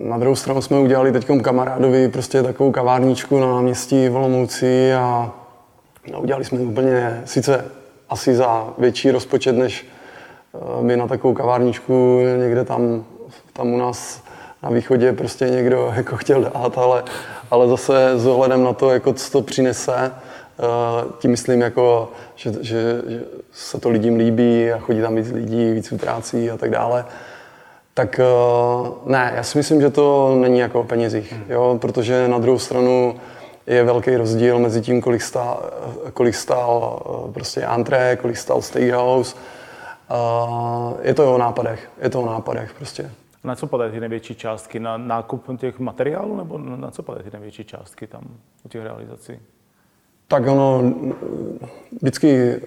na 0.00 0.18
druhou 0.18 0.36
stranu 0.36 0.62
jsme 0.62 0.78
udělali 0.78 1.12
teď 1.12 1.26
kamarádovi 1.42 2.08
prostě 2.08 2.42
takovou 2.42 2.72
kavárničku 2.72 3.40
na 3.40 3.46
náměstí 3.46 4.08
Volomouci 4.08 4.94
a 4.94 5.32
no, 6.12 6.20
udělali 6.20 6.44
jsme 6.44 6.58
úplně 6.58 7.22
sice 7.24 7.64
asi 8.08 8.34
za 8.34 8.74
větší 8.78 9.10
rozpočet, 9.10 9.52
než 9.52 9.86
by 10.82 10.96
na 10.96 11.06
takovou 11.06 11.34
kavárničku 11.34 12.20
někde 12.38 12.64
tam, 12.64 13.04
tam 13.52 13.72
u 13.72 13.76
nás 13.76 14.21
na 14.62 14.70
východě 14.70 15.12
prostě 15.12 15.44
někdo 15.44 15.92
jako 15.96 16.16
chtěl 16.16 16.42
dát, 16.42 16.78
ale, 16.78 17.04
ale 17.50 17.68
zase 17.68 18.18
s 18.18 18.26
ohledem 18.26 18.64
na 18.64 18.72
to, 18.72 18.90
jako 18.90 19.12
co 19.12 19.30
to 19.32 19.42
přinese, 19.42 19.94
eh, 19.96 20.12
tím 21.18 21.30
myslím, 21.30 21.60
jako, 21.60 22.12
že, 22.34 22.52
že, 22.52 23.02
že 23.08 23.20
se 23.52 23.80
to 23.80 23.90
lidem 23.90 24.16
líbí 24.16 24.72
a 24.72 24.78
chodí 24.78 25.00
tam 25.00 25.16
víc 25.16 25.30
lidí, 25.30 25.72
víc 25.72 25.92
utrácí 25.92 26.50
a 26.50 26.56
tak 26.56 26.70
dále, 26.70 27.04
tak 27.94 28.20
eh, 28.20 28.24
ne, 29.06 29.32
já 29.36 29.42
si 29.42 29.58
myslím, 29.58 29.80
že 29.80 29.90
to 29.90 30.34
není 30.40 30.58
jako 30.58 30.80
o 30.80 30.84
penězích, 30.84 31.32
hmm. 31.32 31.44
jo, 31.48 31.78
protože 31.80 32.28
na 32.28 32.38
druhou 32.38 32.58
stranu 32.58 33.14
je 33.66 33.84
velký 33.84 34.16
rozdíl 34.16 34.58
mezi 34.58 34.80
tím, 34.80 35.00
kolik 35.00 35.22
stál, 35.22 35.70
kolik 36.14 36.34
stál 36.34 37.02
eh, 37.04 37.32
prostě 37.32 37.64
antré, 37.64 38.16
kolik 38.16 38.36
stál 38.36 38.62
steakhouse. 38.62 39.36
Je 41.02 41.14
to 41.14 41.34
o 41.34 41.38
nápadech, 41.38 41.88
je 42.02 42.10
to 42.10 42.20
o 42.20 42.26
nápadech 42.26 42.74
prostě. 42.78 43.10
Na 43.44 43.54
co 43.54 43.66
padají 43.66 43.92
ty 43.92 44.00
největší 44.00 44.34
částky? 44.34 44.80
Na 44.80 44.96
nákup 44.96 45.46
těch 45.56 45.78
materiálů 45.78 46.36
nebo 46.36 46.58
na 46.58 46.90
co 46.90 47.02
padají 47.02 47.24
ty 47.24 47.30
největší 47.30 47.64
částky 47.64 48.06
tam 48.06 48.22
u 48.64 48.68
těch 48.68 48.82
realizací? 48.82 49.38
Tak 50.28 50.46
ono, 50.46 50.94
vždycky 52.00 52.60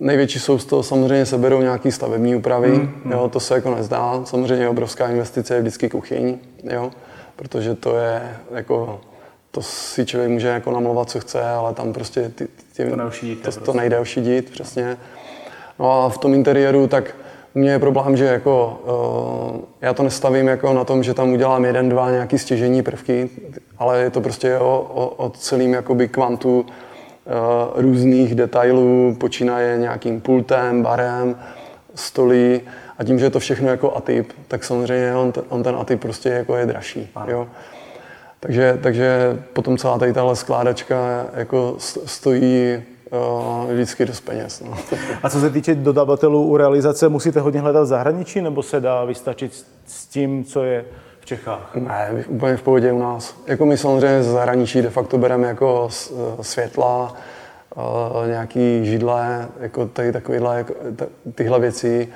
největší 0.00 0.38
jsou 0.38 0.58
z 0.58 0.64
toho 0.64 0.82
samozřejmě 0.82 1.26
seberou 1.26 1.60
nějaký 1.60 1.92
stavební 1.92 2.36
úpravy, 2.36 2.70
mm, 2.70 3.00
mm. 3.04 3.12
Jo, 3.12 3.28
to 3.28 3.40
se 3.40 3.54
jako 3.54 3.74
nezdá. 3.74 4.24
Samozřejmě 4.24 4.68
obrovská 4.68 5.08
investice 5.08 5.54
je 5.54 5.60
vždycky 5.60 5.88
kuchyň, 5.88 6.38
jo, 6.62 6.90
protože 7.36 7.74
to 7.74 7.96
je 7.96 8.36
jako, 8.50 9.00
to 9.50 9.62
si 9.62 10.06
člověk 10.06 10.30
může 10.30 10.48
jako 10.48 10.70
namlouvat, 10.70 11.10
co 11.10 11.20
chce, 11.20 11.42
ale 11.42 11.74
tam 11.74 11.92
prostě 11.92 12.28
ty, 12.28 12.48
ty, 12.76 12.90
to, 12.90 12.96
to, 12.96 13.10
prostě. 13.42 13.60
to 13.60 13.72
nejde 13.72 13.98
ošidit, 13.98 14.50
přesně. 14.50 14.96
No 15.78 16.04
a 16.04 16.08
v 16.08 16.18
tom 16.18 16.34
interiéru 16.34 16.86
tak 16.86 17.14
u 17.54 17.58
mě 17.58 17.70
je 17.70 17.78
problém, 17.78 18.16
že 18.16 18.24
jako, 18.24 18.80
uh, 19.54 19.60
já 19.80 19.94
to 19.94 20.02
nestavím 20.02 20.48
jako 20.48 20.72
na 20.72 20.84
tom, 20.84 21.02
že 21.02 21.14
tam 21.14 21.32
udělám 21.32 21.64
jeden, 21.64 21.88
dva 21.88 22.10
nějaký 22.10 22.38
stěžení 22.38 22.82
prvky, 22.82 23.30
ale 23.78 24.00
je 24.00 24.10
to 24.10 24.20
prostě 24.20 24.58
o, 24.58 24.90
o, 24.94 25.26
o 25.26 25.30
celým 25.30 25.72
jakoby 25.72 26.08
kvantu 26.08 26.60
uh, 26.60 26.66
různých 27.74 28.34
detailů, 28.34 29.16
počínaje 29.20 29.78
nějakým 29.78 30.20
pultem, 30.20 30.82
barem, 30.82 31.36
stolí 31.94 32.60
a 32.98 33.04
tím, 33.04 33.18
že 33.18 33.24
je 33.24 33.30
to 33.30 33.38
všechno 33.38 33.68
jako 33.68 33.96
atyp, 33.96 34.32
tak 34.48 34.64
samozřejmě 34.64 35.14
on, 35.14 35.32
on 35.48 35.62
ten 35.62 35.76
atyp 35.76 36.00
prostě 36.00 36.28
jako 36.28 36.56
je 36.56 36.66
dražší. 36.66 37.10
Jo? 37.26 37.46
Takže, 38.40 38.78
takže 38.82 39.38
potom 39.52 39.78
celá 39.78 39.98
tady 39.98 40.12
tahle 40.12 40.36
skládačka 40.36 41.26
jako 41.34 41.76
stojí 42.04 42.82
vždycky 43.72 44.06
dost 44.06 44.20
peněz. 44.20 44.60
No. 44.60 44.74
A 45.22 45.30
co 45.30 45.40
se 45.40 45.50
týče 45.50 45.74
dodavatelů 45.74 46.46
u 46.46 46.56
realizace, 46.56 47.08
musíte 47.08 47.40
hodně 47.40 47.60
hledat 47.60 47.82
v 47.82 47.86
zahraničí, 47.86 48.40
nebo 48.40 48.62
se 48.62 48.80
dá 48.80 49.04
vystačit 49.04 49.66
s 49.86 50.06
tím, 50.06 50.44
co 50.44 50.64
je 50.64 50.84
v 51.20 51.26
Čechách? 51.26 51.74
Ne, 51.74 52.24
úplně 52.28 52.56
v 52.56 52.62
pohodě 52.62 52.92
u 52.92 52.98
nás. 52.98 53.34
Jako 53.46 53.66
my 53.66 53.76
samozřejmě 53.76 54.22
z 54.22 54.28
zahraničí 54.28 54.82
de 54.82 54.90
facto 54.90 55.18
bereme 55.18 55.48
jako 55.48 55.88
eh, 55.90 56.44
světla, 56.44 57.14
uh, 57.76 58.28
nějaký 58.28 58.86
židle, 58.86 59.48
jako 59.60 59.86
tady 59.86 60.12
takovýhle, 60.12 60.56
jako, 60.56 60.74
tyhle 61.34 61.60
věci, 61.60 62.08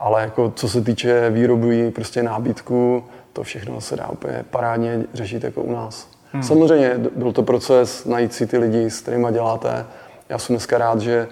ale 0.00 0.22
jako 0.22 0.52
co 0.56 0.68
se 0.68 0.80
týče 0.80 1.30
výroby, 1.30 1.90
prostě 1.90 2.22
nábytku, 2.22 3.04
to 3.32 3.42
všechno 3.42 3.80
se 3.80 3.96
dá 3.96 4.08
úplně 4.08 4.44
parádně 4.50 5.04
řešit 5.14 5.44
jako 5.44 5.62
u 5.62 5.72
nás. 5.72 6.08
Hmm. 6.32 6.42
Samozřejmě 6.42 7.00
byl 7.16 7.32
to 7.32 7.42
proces 7.42 8.04
najít 8.04 8.32
si 8.34 8.46
ty 8.46 8.58
lidi, 8.58 8.90
s 8.90 9.00
kterými 9.00 9.26
děláte, 9.32 9.86
já 10.32 10.38
jsem 10.38 10.56
dneska 10.56 10.78
rád, 10.78 11.00
že 11.00 11.28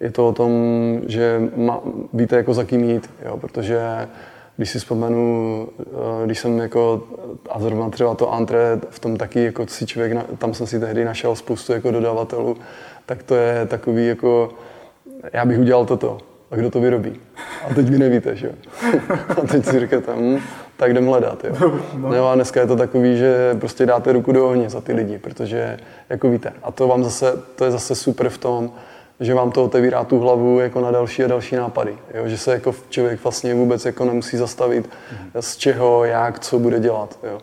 je 0.00 0.10
to 0.10 0.28
o 0.28 0.32
tom, 0.32 0.50
že 1.06 1.40
má, 1.56 1.80
víte, 2.12 2.36
jako 2.36 2.54
za 2.54 2.64
kým 2.64 2.84
jít, 2.84 3.10
jo, 3.24 3.36
protože 3.36 4.08
když 4.56 4.70
si 4.70 4.78
vzpomenu, 4.78 5.68
eh, 5.80 6.26
když 6.26 6.38
jsem 6.38 6.58
jako, 6.58 7.02
a 7.50 7.60
zrovna 7.60 7.90
třeba 7.90 8.14
to 8.14 8.32
antre, 8.32 8.80
v 8.90 8.98
tom 8.98 9.16
taky 9.16 9.44
jako 9.44 9.66
si 9.66 9.86
člověk, 9.86 10.38
tam 10.38 10.54
jsem 10.54 10.66
si 10.66 10.80
tehdy 10.80 11.04
našel 11.04 11.36
spoustu 11.36 11.72
jako 11.72 11.90
dodavatelů, 11.90 12.56
tak 13.06 13.22
to 13.22 13.34
je 13.34 13.66
takový 13.66 14.06
jako, 14.06 14.48
já 15.32 15.44
bych 15.44 15.58
udělal 15.58 15.86
toto. 15.86 16.18
A 16.50 16.56
kdo 16.56 16.70
to 16.70 16.80
vyrobí? 16.80 17.20
A 17.70 17.74
teď 17.74 17.88
vy 17.88 17.98
nevíte, 17.98 18.36
že 18.36 18.46
jo? 18.46 18.52
A 19.28 19.46
teď 19.46 19.64
si 19.64 19.80
říkáte, 19.80 20.12
hm, 20.16 20.38
tak 20.76 20.90
jdem 20.90 21.06
hledat, 21.06 21.44
jo. 21.44 21.72
No. 21.96 22.28
a 22.28 22.34
dneska 22.34 22.60
je 22.60 22.66
to 22.66 22.76
takový, 22.76 23.18
že 23.18 23.54
prostě 23.54 23.86
dáte 23.86 24.12
ruku 24.12 24.32
do 24.32 24.48
ohně 24.48 24.70
za 24.70 24.80
ty 24.80 24.92
lidi, 24.92 25.18
protože, 25.18 25.78
jako 26.08 26.30
víte, 26.30 26.52
a 26.62 26.72
to 26.72 26.88
vám 26.88 27.04
zase, 27.04 27.32
to 27.56 27.64
je 27.64 27.70
zase 27.70 27.94
super 27.94 28.28
v 28.28 28.38
tom, 28.38 28.70
že 29.20 29.34
vám 29.34 29.50
to 29.50 29.64
otevírá 29.64 30.04
tu 30.04 30.18
hlavu 30.18 30.60
jako 30.60 30.80
na 30.80 30.90
další 30.90 31.24
a 31.24 31.26
další 31.26 31.56
nápady. 31.56 31.98
Jo? 32.14 32.28
Že 32.28 32.38
se 32.38 32.52
jako 32.52 32.74
člověk 32.88 33.22
vlastně 33.22 33.54
vůbec 33.54 33.84
jako 33.84 34.04
nemusí 34.04 34.36
zastavit, 34.36 34.90
mm. 35.12 35.42
z 35.42 35.56
čeho, 35.56 36.04
jak, 36.04 36.38
co 36.38 36.58
bude 36.58 36.80
dělat. 36.80 37.18
Jo? 37.22 37.38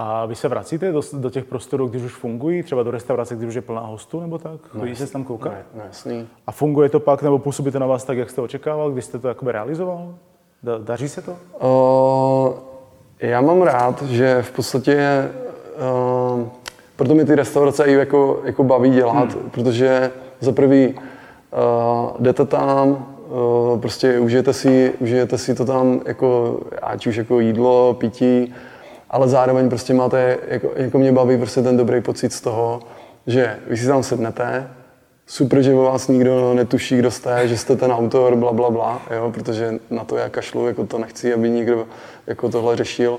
A 0.00 0.26
vy 0.26 0.34
se 0.34 0.48
vracíte 0.48 0.92
do, 0.92 1.02
do 1.12 1.30
těch 1.30 1.44
prostorů, 1.44 1.88
když 1.88 2.02
už 2.02 2.12
fungují, 2.12 2.62
třeba 2.62 2.82
do 2.82 2.90
restaurace, 2.90 3.36
když 3.36 3.48
už 3.48 3.54
je 3.54 3.60
plná 3.60 3.80
hostů 3.80 4.20
nebo 4.20 4.38
tak? 4.38 4.60
Chodíte 4.68 5.06
se 5.06 5.12
tam 5.12 5.24
koukat? 5.24 5.52
Ne, 5.52 5.64
ne, 5.74 5.82
jasný. 5.86 6.28
A 6.46 6.52
funguje 6.52 6.88
to 6.88 7.00
pak, 7.00 7.22
nebo 7.22 7.38
působí 7.38 7.70
to 7.70 7.78
na 7.78 7.86
vás 7.86 8.04
tak, 8.04 8.18
jak 8.18 8.30
jste 8.30 8.40
očekával, 8.40 8.90
když 8.90 9.04
jste 9.04 9.18
to 9.18 9.28
jakoby 9.28 9.52
realizoval? 9.52 10.14
Da, 10.62 10.78
daří 10.78 11.08
se 11.08 11.22
to? 11.22 11.32
Uh, 11.32 12.54
já 13.20 13.40
mám 13.40 13.62
rád, 13.62 14.02
že 14.02 14.42
v 14.42 14.52
podstatě 14.52 15.28
uh, 16.36 16.48
proto 16.96 17.14
mi 17.14 17.24
ty 17.24 17.34
restaurace 17.34 17.84
i 17.84 17.92
jako, 17.92 18.40
jako 18.44 18.64
baví 18.64 18.90
dělat, 18.90 19.34
hmm. 19.34 19.50
protože 19.50 20.10
za 20.40 20.52
prvý 20.52 20.94
uh, 20.94 21.00
jdete 22.18 22.44
tam, 22.44 22.88
uh, 22.88 23.80
prostě 23.80 24.18
užijete 24.18 24.52
si, 24.52 24.92
užijete 25.00 25.38
si 25.38 25.54
to 25.54 25.64
tam, 25.64 26.00
jako, 26.06 26.60
ať 26.82 27.06
už 27.06 27.16
jako 27.16 27.40
jídlo, 27.40 27.94
pití, 27.94 28.54
ale 29.10 29.28
zároveň 29.28 29.68
prostě 29.68 29.94
máte, 29.94 30.38
jako, 30.48 30.70
jako 30.76 30.98
mě 30.98 31.12
baví 31.12 31.36
prostě 31.38 31.62
ten 31.62 31.76
dobrý 31.76 32.00
pocit 32.00 32.32
z 32.32 32.40
toho, 32.40 32.80
že 33.26 33.58
vy 33.66 33.76
si 33.76 33.86
tam 33.86 34.02
sednete, 34.02 34.70
super, 35.26 35.62
že 35.62 35.74
o 35.74 35.82
vás 35.82 36.08
nikdo 36.08 36.54
netuší, 36.54 36.98
kdo 36.98 37.10
jste, 37.10 37.48
že 37.48 37.58
jste 37.58 37.76
ten 37.76 37.92
autor, 37.92 38.36
bla, 38.36 38.52
bla, 38.52 38.70
bla, 38.70 39.02
jo, 39.16 39.30
protože 39.34 39.78
na 39.90 40.04
to 40.04 40.16
já 40.16 40.28
kašlu, 40.28 40.66
jako 40.66 40.86
to 40.86 40.98
nechci, 40.98 41.34
aby 41.34 41.50
někdo 41.50 41.86
jako 42.26 42.48
tohle 42.48 42.76
řešil, 42.76 43.18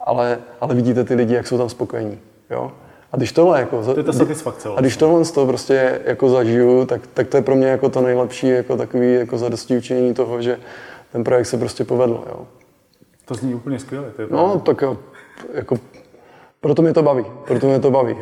ale, 0.00 0.38
ale 0.60 0.74
vidíte 0.74 1.04
ty 1.04 1.14
lidi, 1.14 1.34
jak 1.34 1.46
jsou 1.46 1.58
tam 1.58 1.68
spokojení, 1.68 2.18
jo. 2.50 2.72
A 3.12 3.16
když 3.16 3.32
tohle 3.32 3.60
jako, 3.60 3.82
to 3.82 4.00
je 4.00 4.04
ta 4.04 4.12
satisfakce. 4.12 4.68
A 4.76 4.80
když 4.80 4.96
tohle 4.96 5.24
z 5.24 5.30
toho 5.30 5.46
prostě 5.46 6.00
jako 6.04 6.28
zažiju, 6.28 6.86
tak, 6.86 7.00
tak 7.14 7.28
to 7.28 7.36
je 7.36 7.42
pro 7.42 7.56
mě 7.56 7.66
jako 7.66 7.88
to 7.88 8.00
nejlepší 8.00 8.48
jako 8.48 8.76
takový 8.76 9.14
jako 9.14 9.38
zadosti 9.38 9.76
učení 9.76 10.14
toho, 10.14 10.42
že 10.42 10.58
ten 11.12 11.24
projekt 11.24 11.46
se 11.46 11.58
prostě 11.58 11.84
povedl, 11.84 12.24
jo. 12.28 12.46
To 13.24 13.34
zní 13.34 13.54
úplně 13.54 13.78
skvěle. 13.78 14.10
To 14.16 14.22
je 14.22 14.28
no, 14.30 14.62
tak 14.64 14.84
jako 15.54 15.76
proto 16.60 16.82
mě 16.82 16.92
to 16.92 17.02
baví, 17.02 17.24
proto 17.46 17.66
mě 17.66 17.80
to 17.80 17.90
baví. 17.90 18.16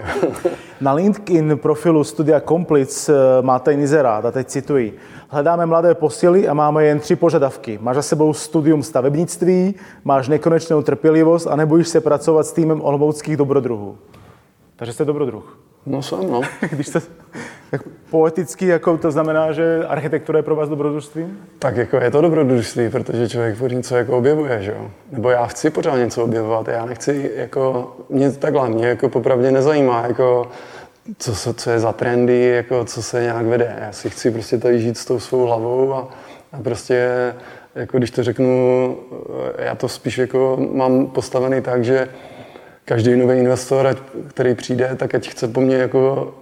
Na 0.81 0.93
LinkedIn 0.93 1.59
profilu 1.59 2.05
Studia 2.05 2.41
Complic 2.41 3.09
eh, 3.09 3.13
máte 3.43 3.73
inzerát, 3.73 4.25
a 4.25 4.31
teď 4.31 4.47
cituji. 4.47 4.99
Hledáme 5.29 5.67
mladé 5.67 5.95
posily 5.95 6.49
a 6.49 6.55
máme 6.55 6.85
jen 6.85 7.01
tři 7.01 7.17
požadavky. 7.17 7.79
Máš 7.83 7.97
za 7.97 8.03
sebou 8.03 8.33
studium 8.33 8.83
stavebnictví, 8.83 9.75
máš 10.05 10.29
nekonečnou 10.29 10.83
trpělivost 10.83 11.47
a 11.47 11.57
nebojíš 11.57 11.89
se 11.89 12.01
pracovat 12.01 12.47
s 12.47 12.53
týmem 12.53 12.81
olomouckých 12.83 13.37
dobrodruhů. 13.37 13.99
Takže 14.77 14.93
jste 14.93 15.05
dobrodruh. 15.05 15.59
No 15.87 16.03
jsem, 16.03 16.31
no. 16.31 16.41
Když 16.71 16.89
to, 16.89 17.01
tak 17.73 17.83
poeticky, 18.11 18.67
jako 18.67 18.97
to 18.99 19.11
znamená, 19.11 19.53
že 19.53 19.85
architektura 19.89 20.39
je 20.39 20.43
pro 20.43 20.57
vás 20.57 20.69
dobrodružství? 20.69 21.27
Tak 21.59 21.77
jako 21.77 21.97
je 21.97 22.11
to 22.11 22.21
dobrodružství, 22.21 22.91
protože 22.91 23.29
člověk 23.29 23.59
pořád 23.59 23.77
něco 23.77 23.97
jako 23.97 24.19
objevuje, 24.19 24.63
že 24.63 24.71
jo? 24.71 24.91
Nebo 25.13 25.31
já 25.31 25.47
chci 25.47 25.71
pořád 25.71 25.97
něco 25.97 26.25
objevovat, 26.25 26.69
já 26.69 26.87
nechci 26.87 27.31
jako, 27.37 27.97
mě 28.09 28.31
takhle, 28.31 28.69
mě 28.69 28.87
jako 28.87 29.09
popravdě 29.09 29.51
nezajímá, 29.51 30.05
jako 30.07 30.49
co, 31.19 31.35
se, 31.35 31.55
co 31.55 31.71
je 31.71 31.79
za 31.79 31.93
trendy, 31.93 32.45
jako 32.45 32.85
co 32.85 33.03
se 33.03 33.23
nějak 33.23 33.47
vede. 33.47 33.77
Já 33.81 33.93
si 33.93 34.11
chci 34.11 34.31
prostě 34.31 34.59
tady 34.59 34.81
žít 34.81 34.99
s 34.99 35.05
tou 35.05 35.19
svou 35.19 35.47
hlavou 35.47 35.95
a, 35.95 36.09
a 36.53 36.63
prostě, 36.63 37.09
jako 37.75 37.99
když 37.99 38.11
to 38.11 38.23
řeknu, 38.23 38.97
já 39.59 39.75
to 39.75 39.89
spíš 39.89 40.19
jako 40.19 40.69
mám 40.73 41.07
postavený 41.07 41.63
tak, 41.63 41.85
že 41.85 42.09
každý 42.85 43.17
nový 43.17 43.39
investor, 43.39 43.97
který 44.29 44.55
přijde, 44.55 44.97
tak 44.97 45.15
ať 45.15 45.29
chce 45.29 45.49
po 45.49 45.61
mně 45.61 45.77
jako, 45.77 46.35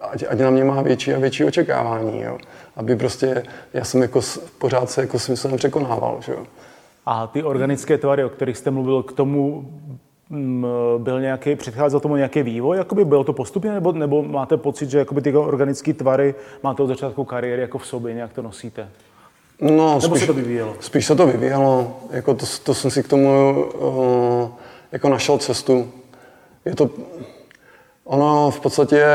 ať, 0.00 0.24
ať 0.28 0.38
na 0.38 0.50
mě 0.50 0.64
má 0.64 0.82
větší 0.82 1.14
a 1.14 1.18
větší 1.18 1.44
očekávání, 1.44 2.22
jo. 2.22 2.38
Aby 2.76 2.96
prostě, 2.96 3.42
já 3.72 3.84
jsem 3.84 4.02
jako 4.02 4.20
pořád 4.58 4.90
se 4.90 5.00
jako 5.00 5.18
smyslem 5.18 5.56
překonával, 5.56 6.18
že 6.20 6.32
jo. 6.32 6.46
A 7.06 7.26
ty 7.26 7.42
organické 7.42 7.98
tvary, 7.98 8.24
o 8.24 8.28
kterých 8.28 8.56
jste 8.56 8.70
mluvil, 8.70 9.02
k 9.02 9.12
tomu 9.12 9.70
mm, 10.30 10.66
byl 10.98 11.20
nějaký, 11.20 11.56
předcházel 11.56 12.00
tomu 12.00 12.16
nějaký 12.16 12.42
vývoj? 12.42 12.76
Jakoby 12.76 13.04
bylo 13.04 13.24
to 13.24 13.32
postupně, 13.32 13.72
nebo, 13.72 13.92
nebo 13.92 14.22
máte 14.22 14.56
pocit, 14.56 14.90
že 14.90 14.98
jakoby 14.98 15.22
ty 15.22 15.36
organické 15.36 15.92
tvary 15.92 16.34
máte 16.62 16.82
od 16.82 16.86
začátku 16.86 17.24
kariéry 17.24 17.62
jako 17.62 17.78
v 17.78 17.86
sobě, 17.86 18.14
nějak 18.14 18.32
to 18.32 18.42
nosíte? 18.42 18.88
No, 19.60 19.94
Nebo 19.94 20.00
spíš, 20.00 20.20
se 20.20 20.26
to 20.26 20.34
vyvíjelo? 20.34 20.74
Spíš 20.80 21.06
se 21.06 21.14
to 21.14 21.26
vyvíjelo. 21.26 21.96
Jako 22.10 22.34
to, 22.34 22.46
to 22.64 22.74
jsem 22.74 22.90
si 22.90 23.02
k 23.02 23.08
tomu 23.08 23.54
uh, 23.78 24.50
jako 24.92 25.08
našel 25.08 25.38
cestu. 25.38 25.88
Je 26.64 26.74
to, 26.74 26.90
ono 28.04 28.50
v 28.50 28.60
podstatě 28.60 29.06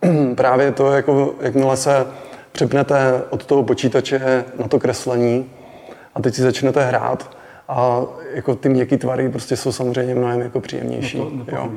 právě 0.34 0.72
to, 0.72 0.92
jako, 0.92 1.34
jakmile 1.40 1.76
se 1.76 2.06
přepnete 2.52 3.22
od 3.30 3.46
toho 3.46 3.62
počítače 3.62 4.44
na 4.58 4.68
to 4.68 4.78
kreslení 4.80 5.50
a 6.14 6.22
teď 6.22 6.34
si 6.34 6.42
začnete 6.42 6.84
hrát 6.84 7.36
a 7.68 8.02
jako 8.34 8.54
ty 8.54 8.68
měkké 8.68 8.98
tvary 8.98 9.28
prostě 9.28 9.56
jsou 9.56 9.72
samozřejmě 9.72 10.14
mnohem 10.14 10.40
jako 10.40 10.60
příjemnější. 10.60 11.18
No 11.18 11.44
to, 11.44 11.56
jo. 11.56 11.70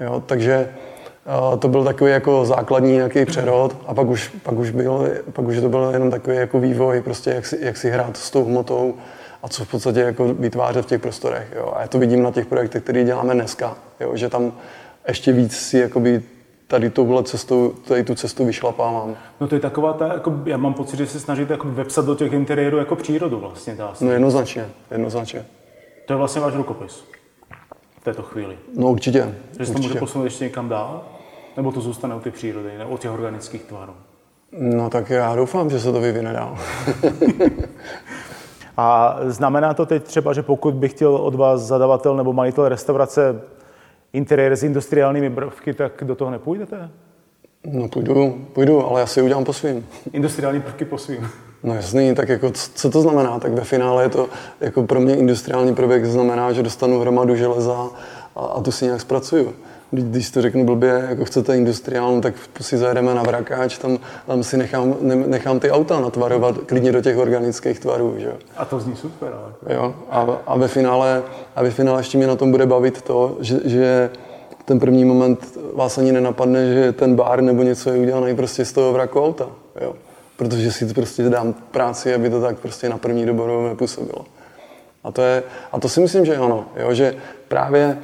Jo, 0.00 0.22
takže 0.26 0.68
to 1.58 1.68
byl 1.68 1.84
takový 1.84 2.10
jako 2.10 2.44
základní 2.44 2.92
nějaký 2.92 3.24
přerod 3.24 3.76
a 3.86 3.94
pak 3.94 4.08
už, 4.08 4.28
pak 4.42 4.54
už, 4.54 4.70
byl, 4.70 5.08
pak 5.32 5.44
už 5.44 5.60
to 5.60 5.68
byl 5.68 5.90
jenom 5.92 6.10
takový 6.10 6.36
jako 6.36 6.60
vývoj, 6.60 7.00
prostě 7.00 7.30
jak 7.30 7.46
si, 7.46 7.58
jak 7.60 7.76
si 7.76 7.90
hrát 7.90 8.16
s 8.16 8.30
tou 8.30 8.44
hmotou 8.44 8.94
a 9.42 9.48
co 9.48 9.64
v 9.64 9.70
podstatě 9.70 10.00
jako 10.00 10.34
vytvářet 10.34 10.84
v 10.84 10.88
těch 10.88 11.00
prostorech. 11.00 11.46
Jo. 11.56 11.72
A 11.76 11.80
já 11.80 11.88
to 11.88 11.98
vidím 11.98 12.22
na 12.22 12.30
těch 12.30 12.46
projektech, 12.46 12.82
které 12.82 13.04
děláme 13.04 13.34
dneska, 13.34 13.76
jo, 14.00 14.16
že 14.16 14.28
tam 14.28 14.52
ještě 15.08 15.32
víc 15.32 15.56
si 15.56 15.78
jakoby 15.78 16.22
tady 16.66 16.90
touhle 16.90 17.22
cestou, 17.22 17.74
tady 17.88 18.04
tu 18.04 18.14
cestu 18.14 18.44
vyšlapávám. 18.44 19.16
No 19.40 19.48
to 19.48 19.54
je 19.54 19.60
taková 19.60 19.92
ta, 19.92 20.06
jako, 20.06 20.34
já 20.44 20.56
mám 20.56 20.74
pocit, 20.74 20.96
že 20.96 21.06
se 21.06 21.20
snažíte 21.20 21.52
jako 21.52 21.68
vepsat 21.68 22.04
do 22.04 22.14
těch 22.14 22.32
interiérů 22.32 22.78
jako 22.78 22.96
přírodu 22.96 23.40
vlastně. 23.40 23.76
Se. 23.94 24.04
No 24.04 24.10
jednoznačně, 24.10 24.68
jednoznačně. 24.90 25.46
To 26.06 26.12
je 26.12 26.16
vlastně 26.16 26.40
váš 26.40 26.54
rukopis 26.54 27.04
v 28.00 28.04
této 28.04 28.22
chvíli. 28.22 28.58
No 28.76 28.90
určitě. 28.90 29.34
Že 29.58 29.66
se 29.66 29.72
to 29.72 29.78
může 29.78 29.98
posunout 29.98 30.24
ještě 30.24 30.44
někam 30.44 30.68
dál? 30.68 31.04
Nebo 31.56 31.72
to 31.72 31.80
zůstane 31.80 32.14
u 32.14 32.20
té 32.20 32.30
přírody, 32.30 32.78
ne 32.78 32.84
u 32.84 32.96
těch 32.96 33.10
organických 33.10 33.62
tvarů? 33.62 33.92
No 34.52 34.90
tak 34.90 35.10
já 35.10 35.34
doufám, 35.34 35.70
že 35.70 35.80
se 35.80 35.92
to 35.92 36.00
vyvine 36.00 36.32
dál. 36.32 36.58
A 38.76 39.18
znamená 39.22 39.74
to 39.74 39.86
teď 39.86 40.02
třeba, 40.02 40.32
že 40.32 40.42
pokud 40.42 40.74
bych 40.74 40.90
chtěl 40.90 41.16
od 41.16 41.34
vás 41.34 41.60
zadavatel 41.60 42.16
nebo 42.16 42.32
majitel 42.32 42.68
restaurace 42.68 43.40
interiér 44.12 44.56
s 44.56 44.62
industriálními 44.62 45.30
prvky, 45.30 45.74
tak 45.74 45.92
do 46.02 46.14
toho 46.14 46.30
nepůjdete? 46.30 46.90
No 47.64 47.88
půjdu, 47.88 48.46
půjdu, 48.52 48.86
ale 48.86 49.00
já 49.00 49.06
si 49.06 49.22
udělám 49.22 49.44
po 49.44 49.52
svým. 49.52 49.86
Industriální 50.12 50.60
prvky 50.60 50.84
po 50.84 50.98
svým. 50.98 51.28
No 51.62 51.74
jasný, 51.74 52.14
tak 52.14 52.28
jako 52.28 52.50
co 52.50 52.90
to 52.90 53.02
znamená? 53.02 53.38
Tak 53.38 53.52
ve 53.52 53.64
finále 53.64 54.02
je 54.04 54.08
to, 54.08 54.28
jako 54.60 54.82
pro 54.82 55.00
mě 55.00 55.16
industriální 55.16 55.74
prvek 55.74 56.04
znamená, 56.04 56.52
že 56.52 56.62
dostanu 56.62 57.00
hromadu 57.00 57.36
železa 57.36 57.88
a, 58.36 58.40
a 58.40 58.60
tu 58.60 58.72
si 58.72 58.84
nějak 58.84 59.00
zpracuju. 59.00 59.54
Když, 59.90 60.04
když 60.04 60.30
to 60.30 60.42
řeknu 60.42 60.64
blbě, 60.64 61.06
jako 61.08 61.24
chcete 61.24 61.56
industriálnu, 61.56 62.20
tak 62.20 62.34
si 62.60 62.78
zajedeme 62.78 63.14
na 63.14 63.22
vrakáč, 63.22 63.78
tam, 63.78 63.98
tam 64.26 64.42
si 64.42 64.56
nechám, 64.56 64.96
ne, 65.00 65.16
nechám 65.16 65.60
ty 65.60 65.70
auta 65.70 66.00
natvarovat 66.00 66.58
klidně 66.58 66.92
do 66.92 67.02
těch 67.02 67.16
organických 67.16 67.80
tvarů, 67.80 68.14
že. 68.18 68.32
A 68.56 68.64
to 68.64 68.80
zní 68.80 68.96
super, 68.96 69.32
ale... 69.32 69.74
Jo? 69.74 69.94
A, 70.10 70.26
a, 70.46 70.56
ve 70.56 70.68
finále, 70.68 71.22
a 71.56 71.62
ve 71.62 71.70
finále 71.70 72.00
ještě 72.00 72.18
mě 72.18 72.26
na 72.26 72.36
tom 72.36 72.50
bude 72.50 72.66
bavit 72.66 73.02
to, 73.02 73.36
že, 73.40 73.60
že 73.64 74.10
ten 74.64 74.80
první 74.80 75.04
moment 75.04 75.58
vás 75.74 75.98
ani 75.98 76.12
nenapadne, 76.12 76.74
že 76.74 76.92
ten 76.92 77.16
bar 77.16 77.42
nebo 77.42 77.62
něco 77.62 77.90
je 77.90 78.00
udělaný 78.00 78.36
prostě 78.36 78.64
z 78.64 78.72
toho 78.72 78.92
vraku 78.92 79.24
auta. 79.24 79.48
Jo? 79.80 79.94
Protože 80.36 80.72
si 80.72 80.94
prostě 80.94 81.22
dám 81.22 81.52
práci, 81.52 82.14
aby 82.14 82.30
to 82.30 82.40
tak 82.40 82.58
prostě 82.58 82.88
na 82.88 82.98
první 82.98 83.26
dobu 83.26 83.68
nepůsobilo. 83.68 84.24
A 85.04 85.12
to, 85.12 85.22
je, 85.22 85.42
a 85.72 85.80
to 85.80 85.88
si 85.88 86.00
myslím, 86.00 86.24
že 86.24 86.36
ano, 86.36 86.64
jo? 86.76 86.94
že 86.94 87.14
právě 87.48 87.98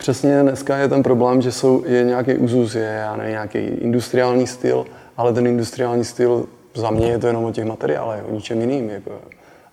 přesně 0.00 0.42
dneska 0.42 0.76
je 0.76 0.88
ten 0.88 1.02
problém, 1.02 1.42
že 1.42 1.52
jsou, 1.52 1.84
je 1.86 2.04
nějaký 2.04 2.34
uzus, 2.34 2.74
je 2.74 2.82
já 2.82 3.16
nevím, 3.16 3.32
nějaký 3.32 3.58
industriální 3.58 4.46
styl, 4.46 4.86
ale 5.16 5.32
ten 5.32 5.46
industriální 5.46 6.04
styl 6.04 6.46
za 6.74 6.90
mě 6.90 7.06
je 7.06 7.18
to 7.18 7.26
jenom 7.26 7.44
o 7.44 7.52
těch 7.52 7.64
materiálech, 7.64 8.24
o 8.28 8.34
ničem 8.34 8.60
jiným. 8.60 8.90
Jako. 8.90 9.20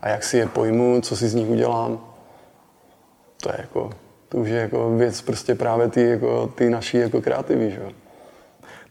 A 0.02 0.10
jak 0.10 0.24
si 0.24 0.38
je 0.38 0.48
pojmu, 0.48 1.02
co 1.02 1.16
si 1.16 1.28
z 1.28 1.34
nich 1.36 1.50
udělám, 1.50 2.00
to 3.42 3.50
je 3.50 3.56
jako, 3.58 3.90
to 4.30 4.38
už 4.38 4.50
je 4.50 4.58
jako 4.58 4.90
věc 4.98 5.22
prostě 5.22 5.56
právě 5.56 5.88
ty, 5.88 6.10
jako, 6.10 6.52
ty 6.56 6.70
naší 6.70 6.98
jako 6.98 7.22
kreativy, 7.22 7.72
že? 7.72 7.82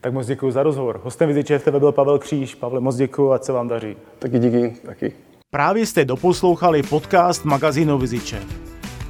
Tak 0.00 0.12
moc 0.12 0.26
děkuji 0.26 0.50
za 0.50 0.62
rozhovor. 0.62 1.00
Hostem 1.04 1.28
Viziče 1.28 1.58
TV 1.58 1.68
byl 1.78 1.92
Pavel 1.92 2.18
Kříž. 2.18 2.54
Pavle, 2.54 2.80
moc 2.80 2.96
děkuji, 2.96 3.32
ať 3.32 3.44
se 3.44 3.52
vám 3.52 3.68
daří. 3.68 3.96
Taky 4.18 4.38
díky, 4.38 4.76
taky. 4.86 5.12
Právě 5.50 5.86
jste 5.86 6.04
doposlouchali 6.04 6.82
podcast 6.82 7.44
magazínu 7.44 7.98
Viziče. 7.98 8.65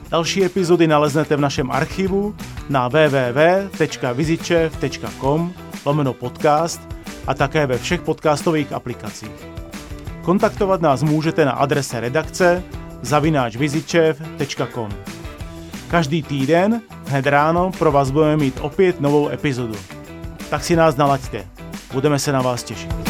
Další 0.09 0.45
epizody 0.45 0.87
naleznete 0.87 1.37
v 1.37 1.41
našem 1.41 1.71
archivu 1.71 2.37
na 2.69 2.89
www.vizičev.com 2.89 5.53
lomeno 5.85 6.13
podcast 6.13 6.81
a 7.27 7.35
také 7.35 7.67
ve 7.67 7.79
všech 7.79 8.01
podcastových 8.01 8.73
aplikacích. 8.73 9.49
Kontaktovat 10.23 10.81
nás 10.81 11.03
můžete 11.03 11.45
na 11.45 11.53
adrese 11.53 12.01
redakce 12.01 12.63
zavináčvizičev.com 13.03 14.89
Každý 15.89 16.23
týden 16.23 16.81
hned 17.07 17.27
ráno 17.27 17.71
pro 17.79 17.93
vás 17.93 18.11
budeme 18.11 18.37
mít 18.37 18.59
opět 18.61 19.01
novou 19.01 19.29
epizodu. 19.29 19.75
Tak 20.51 20.65
si 20.65 20.77
nás 20.77 20.97
nalaďte. 20.97 21.47
Budeme 21.93 22.19
se 22.19 22.33
na 22.33 22.43
vás 22.43 22.63
těšit. 22.63 23.06